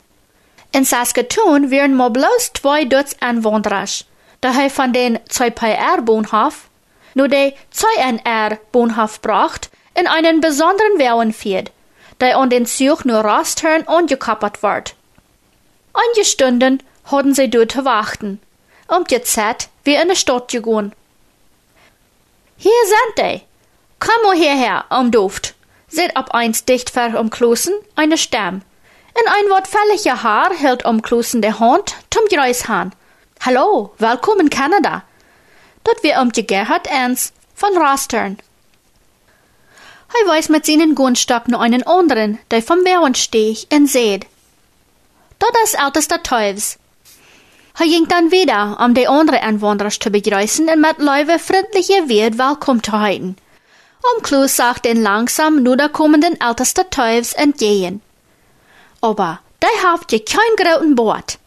In 0.71 0.85
Saskatoon 0.85 1.71
wären 1.71 1.95
mal 1.95 2.09
bloß 2.09 2.51
zwei 2.53 2.85
Dutz 2.85 3.15
Einwanderer. 3.19 3.85
da 4.39 4.53
hij 4.53 4.69
van 4.69 4.91
den 4.91 5.19
2PR-Bohnhof 5.27 6.69
nur 7.13 7.27
de 7.27 7.53
2NR-Bohnhof 7.73 9.21
bracht 9.21 9.69
in 9.93 10.07
einen 10.07 10.39
besonderen 10.39 10.97
Wellenfeld, 10.97 11.71
der 12.19 12.37
an 12.37 12.49
den 12.49 12.65
Zug 12.65 13.03
nur 13.03 13.19
Rastern 13.19 13.83
angekappert 13.87 14.63
wird. 14.63 14.95
Einige 15.93 16.25
Stunden 16.25 16.83
hatten 17.05 17.33
sie 17.33 17.49
dort 17.49 17.71
zu 17.71 17.83
warten, 17.83 18.39
um 18.87 19.03
die 19.05 19.21
Zeit 19.23 19.69
wie 19.83 19.95
in 19.95 20.07
der 20.07 20.15
Stadt 20.15 20.49
gehen. 20.49 20.93
Hier 22.61 22.71
sind 22.85 23.17
die. 23.19 23.41
Komm 23.99 24.33
hierher, 24.33 24.83
um 24.89 25.11
Duft. 25.11 25.55
Seht 25.87 26.17
ab 26.17 26.31
eins 26.31 26.65
dicht 26.65 26.89
ver 26.89 27.17
umklossen 27.17 27.73
eine 27.95 28.17
Stamm. 28.17 28.63
In 29.15 29.27
ein 29.31 29.49
wortfälliger 29.49 30.23
Haar 30.23 30.53
hält 30.53 30.83
umklossen 30.83 31.41
der 31.41 31.61
Hand 31.61 31.95
zum 32.09 32.25
Greishahn. 32.25 32.91
Hallo, 33.45 33.93
willkommen 33.97 34.49
Kanada. 34.49 35.03
Dort 35.85 36.03
wir 36.03 36.19
um 36.19 36.33
die 36.33 36.45
Gerhard 36.45 36.87
Ernst 36.87 37.33
von 37.55 37.77
Rastern. 37.77 38.37
Hij 40.09 40.27
weiß 40.27 40.49
mit 40.49 40.65
seinen 40.65 40.95
Gunstock 40.95 41.47
nur 41.47 41.61
einen 41.61 41.87
anderen, 41.87 42.39
der 42.51 42.61
vom 42.61 42.83
Wehren 42.83 43.15
steh 43.15 43.55
und 43.71 43.87
seht. 43.87 44.25
Dort 45.39 45.55
ist 45.63 45.79
ältester 45.79 46.21
Teufels. 46.23 46.77
Hij 47.79 47.87
ging 47.87 48.09
dann 48.09 48.29
wieder, 48.29 48.77
um 48.83 48.93
die 48.93 49.07
andere 49.07 49.41
Anwohner 49.41 49.89
zu 49.89 50.09
begrüßen 50.09 50.67
und 50.67 50.81
mit 50.81 50.97
Leute 50.97 51.39
freundliche 51.39 52.09
Wirt 52.09 52.35
zu 52.83 52.91
halten. 52.91 53.37
Um 54.03 54.21
Klus 54.21 54.57
sagt 54.57 54.83
den 54.83 55.01
langsam 55.01 55.63
nur 55.63 55.77
der 55.77 55.87
kommenden 55.87 56.35
ältester 56.41 56.89
Teufels 56.89 57.31
entgegen. 57.31 58.01
Aber 58.99 59.39
der 59.61 59.69
habt 59.81 60.11
je 60.11 60.19
kein 60.19 60.55
großen 60.57 60.93
Bord. 60.93 61.39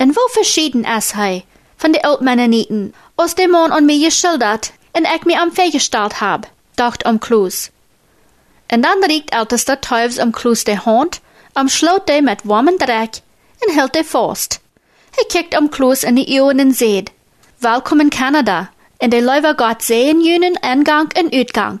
Und 0.00 0.16
wo 0.16 0.20
verschieden 0.30 0.86
ist 0.86 1.16
hij 1.16 1.44
von 1.76 1.92
den 1.92 2.02
Altmennoniten, 2.02 2.94
aus 3.16 3.34
dem 3.34 3.50
Mann 3.50 3.70
an 3.70 3.84
mir 3.84 4.02
geschildert 4.02 4.72
und 4.96 5.06
ich 5.14 5.26
mir 5.26 5.42
am 5.42 5.52
Fehlgestellt 5.52 6.22
hab, 6.22 6.46
dacht 6.76 7.04
um 7.04 7.20
Klus. 7.20 7.70
Und 8.72 8.82
dann 8.82 9.04
riekt 9.04 9.34
ältester 9.34 9.78
Teufels 9.82 10.18
um 10.18 10.32
Klus 10.32 10.64
de 10.64 10.78
Hand, 10.78 11.20
am 11.52 11.68
Schlot 11.68 12.08
de 12.08 12.22
mit 12.22 12.48
warmen 12.48 12.78
Dreck 12.78 13.20
und 13.62 13.76
hält 13.76 13.94
de 13.94 14.02
fast. 14.02 14.62
Hij 15.18 15.26
kijkt 15.26 15.58
om 15.58 15.68
Klus 15.68 16.04
in 16.04 16.14
die 16.14 16.40
Ohren 16.40 16.60
und 16.60 16.76
seht, 16.76 17.10
Willkommen 17.58 18.08
Kanada, 18.08 18.70
in 19.00 19.10
der 19.10 19.20
Leute 19.20 19.54
Gott 19.56 19.82
sehen 19.82 20.20
jenen 20.20 20.56
Eingang 20.62 21.08
und 21.18 21.34
Uitgang. 21.34 21.80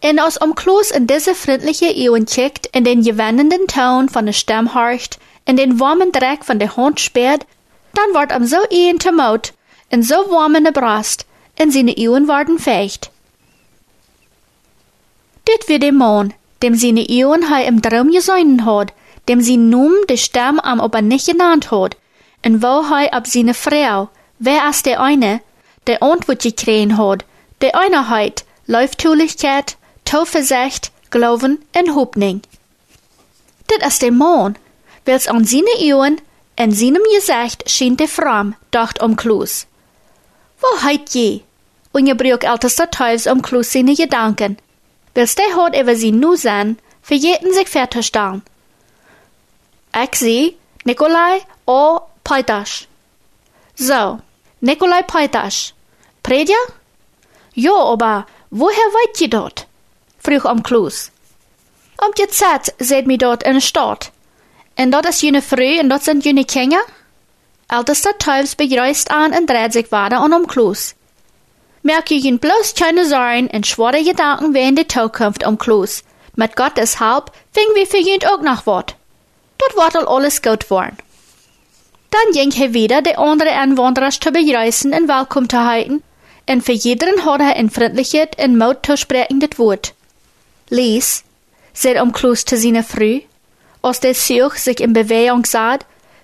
En 0.00 0.18
als 0.18 0.38
om 0.38 0.54
Klus 0.54 0.90
in 0.90 1.06
diese 1.06 1.34
freundliche 1.34 1.94
Ohren 1.96 2.26
kijkt, 2.26 2.66
in 2.72 2.84
den 2.84 3.02
gewendenden 3.02 3.66
Ton 3.68 4.10
von 4.10 4.26
der 4.26 4.34
Stem 4.34 4.74
horcht, 4.74 5.18
in 5.46 5.56
den 5.56 5.80
warmen 5.80 6.12
Dreck 6.12 6.44
von 6.44 6.58
der 6.58 6.76
Hand 6.76 7.00
sperrt, 7.00 7.46
dann 7.94 8.12
wird 8.12 8.32
am 8.32 8.44
so 8.44 8.58
een 8.68 8.98
te 8.98 9.12
mout, 9.12 9.54
en 9.88 10.02
so 10.02 10.16
warm 10.28 10.54
in 10.54 10.64
de 10.64 10.72
Brast, 10.72 11.24
en 11.56 11.70
seine 11.70 11.94
Ohren 11.96 12.28
werden 12.28 12.58
feucht. 12.58 13.10
Dit 15.48 15.68
wie 15.68 15.78
der 15.78 15.92
Mann, 15.92 16.34
dem 16.62 16.74
seine 16.74 17.06
Ohren 17.08 17.48
hei 17.48 17.64
im 17.64 17.80
Traum 17.80 18.10
gesäunen 18.10 18.66
hat, 18.66 18.92
dem 19.26 19.40
sie 19.40 19.56
nun 19.56 19.94
de 20.06 20.18
Stamm 20.18 20.60
am 20.60 20.82
aber 20.82 21.00
nicht 21.00 21.26
genannt 21.26 21.70
hat, 21.70 21.96
en 22.44 22.62
wo 22.62 22.84
ab 23.10 23.26
seine 23.26 23.54
Frau, 23.54 24.10
wer 24.38 24.68
ist 24.68 24.84
der 24.84 25.00
eine, 25.00 25.40
der 25.86 26.02
Antwort 26.02 26.42
gekriegen 26.42 26.98
hat, 26.98 27.24
der 27.62 27.74
Einheit, 27.74 28.44
Läuftulichkeit, 28.66 29.78
Tauversicht, 30.04 30.92
Glauben 31.10 31.64
en 31.72 31.94
Hoffnung. 31.94 32.42
Dit 33.70 33.86
ist 33.86 34.02
der 34.02 34.12
Mann, 34.12 34.56
wel's 35.06 35.26
an 35.26 35.46
seine 35.46 35.94
Ohren, 35.94 36.20
en 36.56 36.70
seinem 36.70 37.02
Gesicht 37.14 37.70
schien 37.70 37.96
der 37.96 38.08
Fram, 38.08 38.54
dacht 38.70 39.02
um 39.02 39.16
Klus. 39.16 39.66
Wo 40.60 40.82
heit 40.82 41.14
je? 41.14 41.40
Und 41.92 42.06
je 42.06 42.14
brauch 42.14 42.42
ältester 42.42 42.90
Teils 42.90 43.26
um 43.26 43.40
Klus 43.40 43.72
seine 43.72 43.94
Gedanken. 43.94 44.58
Wel's 45.14 45.34
der 45.34 45.56
hat 45.56 45.78
über 45.80 45.96
sie 45.96 46.12
nu 46.12 46.36
sein, 46.36 46.76
für 47.00 47.14
jeden 47.14 47.54
sich 47.54 47.68
fertigstellen. 47.68 48.42
Ich 49.94 50.14
sie, 50.18 50.56
Nikolai 50.84 51.38
O. 51.66 52.00
Peitasch. 52.24 52.88
So, 53.76 54.20
Nikolai 54.60 55.02
Peitasch. 55.02 55.74
Predja? 56.22 56.56
Jo, 57.54 57.74
aber 57.92 58.26
woher 58.50 58.88
weit 58.94 59.20
je 59.20 59.28
dort? 59.28 59.66
frug 60.18 60.44
um 60.44 60.62
Klus. 60.62 61.10
Um 62.02 62.12
die 62.14 62.28
Zeit 62.28 62.74
seht 62.78 63.06
mi 63.06 63.18
dort 63.18 63.42
in 63.42 63.54
der 63.54 63.60
Stadt. 63.60 64.10
En 64.74 64.90
dat 64.90 65.06
is 65.06 65.20
jene 65.20 65.42
früh 65.42 65.78
en 65.78 65.88
dat 65.88 66.02
sind 66.02 66.24
jene 66.24 66.44
Kinder? 66.44 66.80
Ältester 67.68 68.16
Teufels 68.18 68.56
begrüßt 68.56 69.10
an 69.10 69.32
und 69.32 69.48
dreht 69.48 69.72
sich 69.72 69.92
weiter 69.92 70.20
an 70.20 70.32
um 70.32 70.46
Klus. 70.46 70.94
Merk 71.82 72.10
ihn 72.10 72.38
bloß 72.38 72.74
keine 72.74 73.06
Sorgen 73.06 73.48
und 73.48 73.66
schwere 73.66 74.02
Gedanken 74.02 74.54
wie 74.54 74.68
in 74.68 74.76
die 74.76 74.88
Zukunft 74.88 75.46
um 75.46 75.58
Klus. 75.58 76.02
Mit 76.34 76.56
Gottes 76.56 76.98
Halb 76.98 77.30
fing 77.52 77.68
wir 77.74 77.86
für 77.86 77.98
jeden 77.98 78.28
auch 78.28 78.40
nach 78.40 78.66
Wort. 78.66 78.96
Dort 79.58 79.76
wird 79.94 80.08
alles 80.08 80.42
gut 80.42 80.70
worden. 80.70 80.96
Dann 82.14 82.32
ging 82.32 82.52
er 82.62 82.72
wieder 82.72 83.02
die 83.02 83.16
andere 83.16 83.50
Anwohner 83.50 84.08
zu 84.10 84.30
begrüßen 84.30 84.92
und 84.92 85.08
willkommen 85.08 85.50
zu 85.50 85.58
halten, 85.58 86.04
und 86.48 86.64
für 86.64 86.70
jeden 86.70 87.24
hat 87.24 87.40
er 87.40 87.56
ein 87.56 87.70
freundliches 87.70 88.28
und 88.38 88.56
Mut 88.56 88.86
zu 88.86 88.96
sprechendes 88.96 89.58
Wort. 89.58 89.94
Lies, 90.70 91.24
um 92.00 92.12
Klus 92.12 92.44
zu 92.44 92.56
seiner 92.56 92.84
Früh, 92.84 93.22
als 93.82 93.98
der 93.98 94.14
Zug 94.14 94.54
sich 94.58 94.78
in 94.78 94.92
Bewegung 94.92 95.44
sah, 95.44 95.78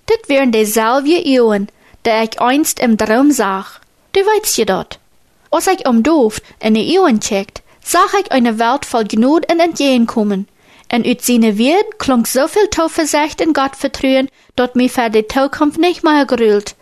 dit 0.08 0.28
wären 0.28 0.52
dieselbe 0.52 1.10
Ehren, 1.10 1.66
die 2.06 2.24
ich 2.24 2.40
einst 2.40 2.78
im 2.78 2.96
Traum 2.96 3.32
sah. 3.32 3.66
Du 4.12 4.20
weißt 4.20 4.58
ja 4.58 4.66
dort. 4.66 5.00
Als 5.50 5.66
ich 5.66 5.82
Duft 5.82 6.44
in 6.60 6.74
die 6.74 6.94
Ehren 6.94 7.18
checkt, 7.18 7.62
sah 7.84 8.06
ich 8.20 8.30
eine 8.30 8.60
Welt 8.60 8.86
voll 8.86 9.06
Gnut 9.06 9.50
und 9.50 9.58
Entgegenkommen. 9.58 10.46
Und 10.92 11.06
ut 11.06 11.22
seine 11.22 11.56
Wird 11.56 11.98
klang 11.98 12.26
so 12.26 12.48
viel 12.48 12.68
Zuversicht 12.70 13.40
in 13.40 13.52
Gott 13.52 13.76
vertrauen, 13.76 14.28
dort 14.56 14.74
mir 14.74 14.90
für 14.90 15.08
die 15.08 15.26
Zukunft 15.26 15.78
nicht 15.78 16.02
mehr 16.02 16.26
gerühlt. 16.26 16.74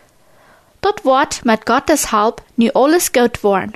Dort 0.81 1.05
wird 1.05 1.45
mit 1.45 1.65
Gottes 1.65 2.11
Halb 2.11 2.41
nie 2.55 2.73
alles 2.73 3.11
gut 3.11 3.43
worden. 3.43 3.73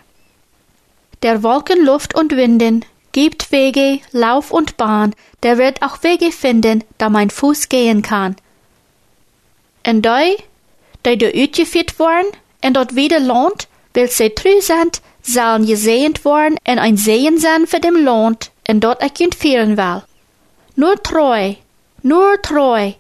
Der 1.22 1.44
Wolken, 1.44 1.86
Luft 1.86 2.16
und 2.16 2.36
Winden 2.36 2.84
gibt 3.12 3.52
Wege, 3.52 4.00
Lauf 4.12 4.52
und 4.52 4.76
Bahn, 4.76 5.14
der 5.44 5.58
wird 5.58 5.82
auch 5.82 6.02
Wege 6.04 6.32
finden, 6.32 6.84
da 6.98 7.10
mein 7.10 7.30
Fuß 7.30 7.70
gehen 7.70 8.02
kann. 8.02 8.36
Und 9.86 10.06
die, 10.06 10.38
die 11.06 11.18
da 11.18 11.28
uitgeführt 11.28 12.00
worden, 12.00 12.28
und 12.64 12.76
dort 12.76 12.96
wieder 12.96 13.20
lohnt, 13.20 13.68
weil 13.94 14.10
sie 14.10 14.30
treu 14.32 14.60
sind, 14.62 15.02
sollen 15.22 15.66
gesehnt 15.66 16.26
worden 16.26 16.58
und 16.68 16.80
ein 16.80 16.98
Sehen 16.98 17.38
sein 17.38 17.68
für 17.68 17.80
dem 17.80 18.04
Lohnt, 18.04 18.52
und 18.68 18.82
dort 18.84 19.04
ich 19.04 19.22
entführen 19.22 19.78
will. 19.78 20.04
Nur 20.76 21.02
treu, 21.04 21.54
nur 22.02 22.42
treu, 22.42 22.94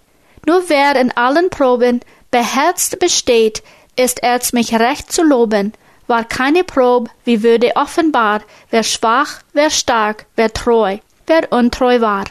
nur 0.46 0.70
wer 0.70 0.96
in 0.96 1.12
allen 1.12 1.50
Proben 1.50 2.02
beherzt 2.30 3.00
besteht, 3.00 3.64
ist 3.96 4.22
erst 4.22 4.54
mich 4.54 4.74
recht 4.76 5.12
zu 5.12 5.24
loben, 5.24 5.74
war 6.06 6.24
keine 6.24 6.64
Probe, 6.64 7.10
wie 7.24 7.42
würde 7.42 7.76
offenbar, 7.76 8.42
wer 8.70 8.84
schwach, 8.84 9.40
wer 9.54 9.72
stark, 9.72 10.28
wer 10.36 10.54
treu, 10.54 10.98
wer 11.26 11.52
untreu 11.52 12.00
war. 12.00 12.26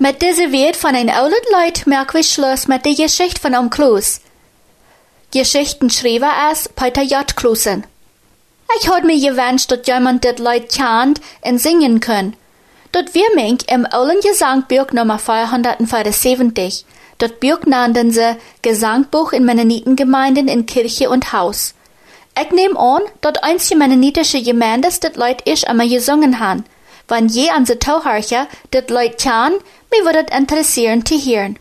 Mit 0.00 0.22
dieser 0.22 0.50
Welt 0.50 0.76
von 0.76 0.94
ein 0.96 1.08
alten 1.08 1.52
Leut 1.52 1.86
merken 1.86 2.14
wir 2.14 2.24
Schluss 2.24 2.66
mit 2.66 2.84
der 2.84 2.94
Geschichte 2.94 3.40
von 3.40 3.70
Klus. 3.70 4.20
Geschichten 5.32 5.88
schrieb 5.88 6.22
er 6.22 6.50
es 6.50 6.68
Peter 6.68 7.02
J. 7.02 7.36
Klusen. 7.36 7.84
Ich 8.78 8.88
had 8.88 9.04
mir 9.04 9.18
gewünscht, 9.18 9.70
dass 9.70 9.86
jemand 9.86 10.24
das 10.24 10.38
Leut 10.38 10.70
kennt 10.70 11.20
und 11.42 11.58
singen 11.58 12.00
kann. 12.00 12.34
Dort 12.92 13.14
wir 13.14 13.34
mich 13.34 13.70
im 13.70 13.86
alten 13.86 14.20
Gesangbuch 14.20 14.92
Nummer 14.92 15.18
474. 15.18 16.84
Dort 17.18 17.40
Buch 17.40 17.60
nannten 17.64 18.10
sie 18.10 18.36
Gesangbuch 18.62 19.32
in 19.32 19.44
Mennonitengemeinden 19.44 20.48
in 20.48 20.66
Kirche 20.66 21.08
und 21.08 21.32
Haus. 21.32 21.74
Ich 22.38 22.50
nehm 22.50 22.76
an, 22.76 23.02
dort 23.22 23.42
einzige 23.42 23.78
mennonitische 23.78 24.42
Gemeinde 24.42 24.88
das 24.88 25.16
Leut 25.16 25.40
ich 25.44 25.66
immer 25.66 25.88
gesungen 25.88 26.38
han. 26.40 26.64
Wenn 27.08 27.28
je 27.28 27.50
an 27.50 27.64
se 27.64 27.78
Tauharcher 27.78 28.46
das 28.72 28.88
Leut 28.88 29.18
kann, 29.22 29.54
mir 29.90 30.04
würde 30.04 30.26
es 30.28 30.36
interessieren 30.36 31.06
zu 31.06 31.14
hören. 31.14 31.58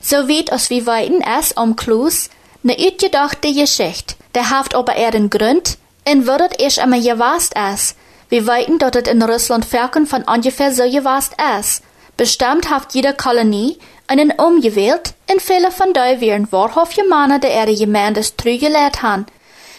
So 0.00 0.28
weit 0.28 0.50
als 0.52 0.70
wie 0.70 0.86
weiten 0.86 1.22
es 1.22 1.52
um 1.52 1.76
Klus, 1.76 2.30
ne 2.62 2.76
utgedachte 2.78 3.52
Geschichte, 3.52 4.14
der 4.34 4.50
haft 4.50 4.74
aber 4.74 4.94
er 4.94 5.10
den 5.10 5.30
Grund, 5.30 5.78
und 6.08 6.26
würdet 6.26 6.60
ich 6.60 6.78
immer 6.78 7.00
gewast 7.00 7.54
es, 7.56 7.94
wie 8.28 8.46
weiten 8.46 8.78
dort 8.78 9.08
in 9.08 9.22
Russland 9.22 9.64
Völkern 9.64 10.06
von 10.06 10.22
ungefähr 10.24 10.72
so 10.72 10.88
gewast 10.90 11.34
es. 11.58 11.82
Bestimmt 12.16 12.70
haft 12.70 12.94
jede 12.94 13.14
Kolonie 13.14 13.78
einen 14.06 14.32
umgewählt, 14.32 15.14
und 15.30 15.40
viele 15.40 15.70
von 15.70 15.92
denen 15.92 16.20
wären 16.20 16.52
wahrhaftige 16.52 17.08
Männer, 17.08 17.38
der 17.38 17.62
ihre 17.62 17.76
Gemeindes 17.76 18.36
treu 18.36 18.58
gelehrt 18.58 19.02
han. 19.02 19.26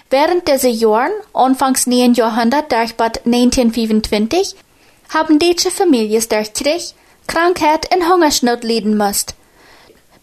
Während 0.09 0.47
dieser 0.47 0.69
Jahren, 0.69 1.11
anfangs 1.33 1.87
9. 1.87 2.13
Jahrhundert, 2.13 2.71
durch 2.71 2.95
bad 2.95 3.25
1925, 3.25 4.55
haben 5.09 5.39
deutsche 5.39 5.71
Familien 5.71 6.23
durch 6.29 6.53
Krieg, 6.53 6.93
Krankheit 7.27 7.93
und 7.93 8.11
Hungersnot 8.11 8.63
leiden 8.63 8.97
müsst. 8.97 9.35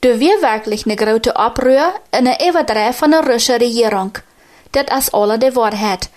Du 0.02 0.18
wir 0.18 0.40
wirklich 0.40 0.86
eine 0.86 0.96
große 0.96 1.36
Abrühr 1.36 1.92
in 2.16 2.24
der 2.24 2.38
Überdreh 2.48 2.94
von 2.94 3.10
der 3.10 3.20
russischen 3.20 3.56
Regierung. 3.56 4.12
Das 4.72 5.08
ist 5.08 5.14
alle 5.14 5.38
die 5.38 5.54
Wahrheit. 5.54 6.08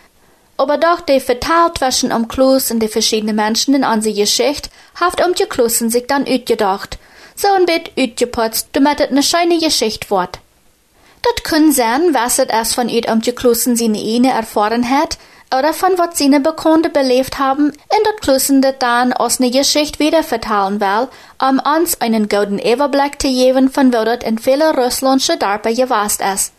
Aber 0.56 0.78
doch 0.78 1.02
die 1.02 1.20
Verteil 1.20 1.74
zwischen 1.78 2.14
um 2.14 2.30
Klus 2.30 2.72
und 2.72 2.80
die 2.80 2.88
verschiedenen 2.88 3.36
Menschen 3.36 3.74
in 3.74 3.84
unsere 3.84 4.16
Geschichte 4.16 4.70
haft 4.96 5.26
um 5.26 5.34
die 5.34 5.44
Klusen 5.44 5.90
sich 5.90 6.08
dann 6.08 6.26
utgedacht. 6.26 6.98
So 7.36 7.50
ein 7.50 7.66
Bett 7.66 7.92
utgeputzt, 7.98 8.70
damit 8.72 9.02
es 9.02 9.10
eine 9.10 9.22
scheine 9.22 9.60
Geschichte 9.60 10.10
wird. 10.10 10.40
Dat 11.22 11.44
kann 11.44 11.74
sein, 11.74 12.14
was 12.14 12.40
es 12.40 12.74
von 12.74 12.88
ut 12.90 13.12
um 13.12 13.22
die 13.22 13.34
Klusen 13.34 13.76
seine 13.76 14.00
eine 14.00 14.32
erfahren 14.32 14.90
hat, 14.90 15.18
oder 15.58 15.74
von 15.74 15.98
was 15.98 16.18
seine 16.18 16.40
Bekannte 16.40 16.90
belebt 16.90 17.38
haben, 17.38 17.70
in 17.70 18.04
dat 18.04 18.22
Klusen 18.22 18.62
das 18.62 18.76
dann 18.80 19.14
aus 19.14 19.40
ne 19.40 19.52
Geschichte 19.52 20.00
wieder 20.00 20.24
vertalen 20.24 20.82
will, 20.82 21.08
um 21.40 21.62
uns 21.78 22.02
einen 22.02 22.28
guten 22.28 22.60
Überblick 22.60 23.22
zu 23.22 23.28
geben, 23.28 23.70
von 23.70 23.94
wo 23.94 24.04
das 24.04 24.24
in 24.24 24.40
viele 24.40 24.76
russländische 24.76 25.38
Dörfer 25.38 25.74
gewast 25.74 26.22
ist. 26.22 26.54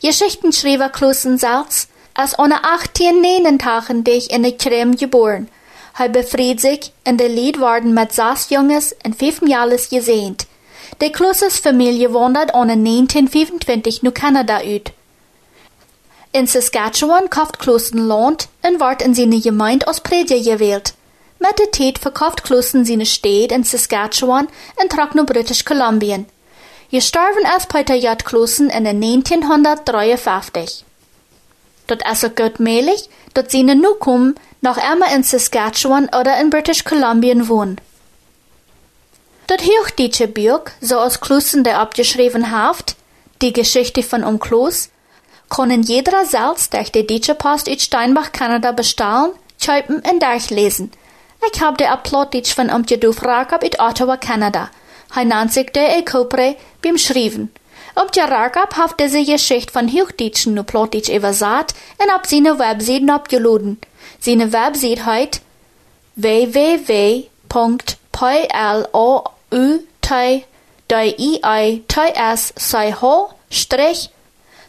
Geschichten 0.00 0.52
schrieben 0.52 0.90
Klusen 0.90 1.36
selbst, 1.36 1.90
als 2.14 2.38
ohne 2.38 2.64
18 2.64 3.58
Tagen 3.58 4.04
dich 4.04 4.30
in 4.30 4.42
der 4.42 4.52
Krim 4.52 4.96
geboren. 4.96 5.48
Hij 5.94 6.08
befried 6.08 6.58
sich 6.60 6.92
in 7.04 7.18
der 7.18 7.28
Lied 7.28 7.60
worden 7.60 7.92
mit 7.92 8.12
sechs 8.12 8.48
Junges 8.48 8.96
in 9.04 9.12
fünf 9.12 9.42
Jahres 9.46 9.90
gesehen. 9.90 10.36
Die 11.02 11.12
Klusses 11.12 11.58
Familie 11.58 12.14
wandert 12.14 12.54
ohne 12.54 12.72
1925 12.72 14.02
nach 14.02 14.14
Kanada 14.14 14.58
uit. 14.58 14.92
In 16.34 16.46
Saskatchewan 16.46 17.28
kauft 17.28 17.58
Klussen 17.58 17.98
Land 18.08 18.48
und 18.62 18.80
wird 18.80 19.02
in 19.02 19.14
seine 19.14 19.38
Gemeinde 19.38 19.86
als 19.86 20.00
Prediger 20.00 20.54
gewählt. 20.54 20.94
Mit 21.38 21.58
der 21.58 21.72
Zeit 21.72 21.98
verkauft 21.98 22.42
Klussen 22.42 22.86
seine 22.86 23.04
Städte 23.04 23.54
in 23.54 23.64
Saskatchewan 23.64 24.48
und 24.80 24.90
trug 24.90 25.14
nach 25.14 25.26
British 25.26 25.66
Columbia. 25.66 26.24
Gestorben 26.90 27.44
ist 27.56 27.68
Peter 27.68 27.94
J. 27.94 28.24
Klussen 28.24 28.70
in 28.70 28.84
den 28.84 29.02
1953. 29.02 30.86
Dort 31.86 32.02
ist 32.10 32.24
es 32.24 32.34
gut 32.34 32.60
möglich, 32.60 33.10
dass 33.34 33.52
seine 33.52 33.76
Nukum 33.76 34.34
noch 34.62 34.78
immer 34.78 35.14
in 35.14 35.24
Saskatchewan 35.24 36.08
oder 36.18 36.40
in 36.40 36.48
British 36.48 36.84
Columbia 36.84 37.46
wohnen. 37.46 37.78
Dat 39.48 39.60
Hochdeutsche 39.60 40.28
Buch, 40.28 40.64
so 40.80 40.98
als 40.98 41.20
Klussen 41.20 41.62
der 41.62 41.78
abgeschrieben 41.78 42.50
haft, 42.50 42.96
die 43.42 43.52
Geschichte 43.52 44.02
von 44.02 44.24
um 44.24 44.38
Klus, 45.52 45.56
können 45.56 45.82
jeder 45.82 46.24
selbst 46.24 46.72
durch 46.72 46.90
die 46.92 47.06
Deutsche 47.06 47.34
Post 47.34 47.68
in 47.68 47.78
Steinbach, 47.78 48.32
Kanada 48.32 48.72
bestellen, 48.72 49.32
kaufen 49.64 50.02
und 50.10 50.22
durchlesen. 50.22 50.90
Ich 51.52 51.60
hab 51.60 51.76
der 51.78 51.92
Upload 51.92 52.42
von 52.44 52.70
um 52.70 52.84
Jeduf 52.84 53.22
Rakab 53.22 53.62
in 53.62 53.78
Ottawa, 53.78 54.16
Kanada. 54.16 54.70
Hij 55.14 55.24
nannt 55.24 55.52
sich 55.52 55.70
der 55.72 55.98
Ekopre 55.98 56.56
beim 56.82 56.96
Schreiben. 56.96 57.52
Ob 57.94 58.12
der 58.12 58.30
Rakab 58.30 58.76
hat 58.76 58.98
diese 58.98 59.22
Geschichte 59.24 59.72
von 59.72 59.88
Hochdeutschen 59.88 60.58
und 60.58 60.66
Plattdeutsch 60.66 61.10
übersat 61.10 61.74
und 61.98 62.10
auf 62.10 62.22
seine 62.24 62.58
Webseiten 62.58 63.10
abgeladen. 63.10 63.78
Seine 64.20 64.52
Webseite 64.52 65.04
heißt 65.04 65.42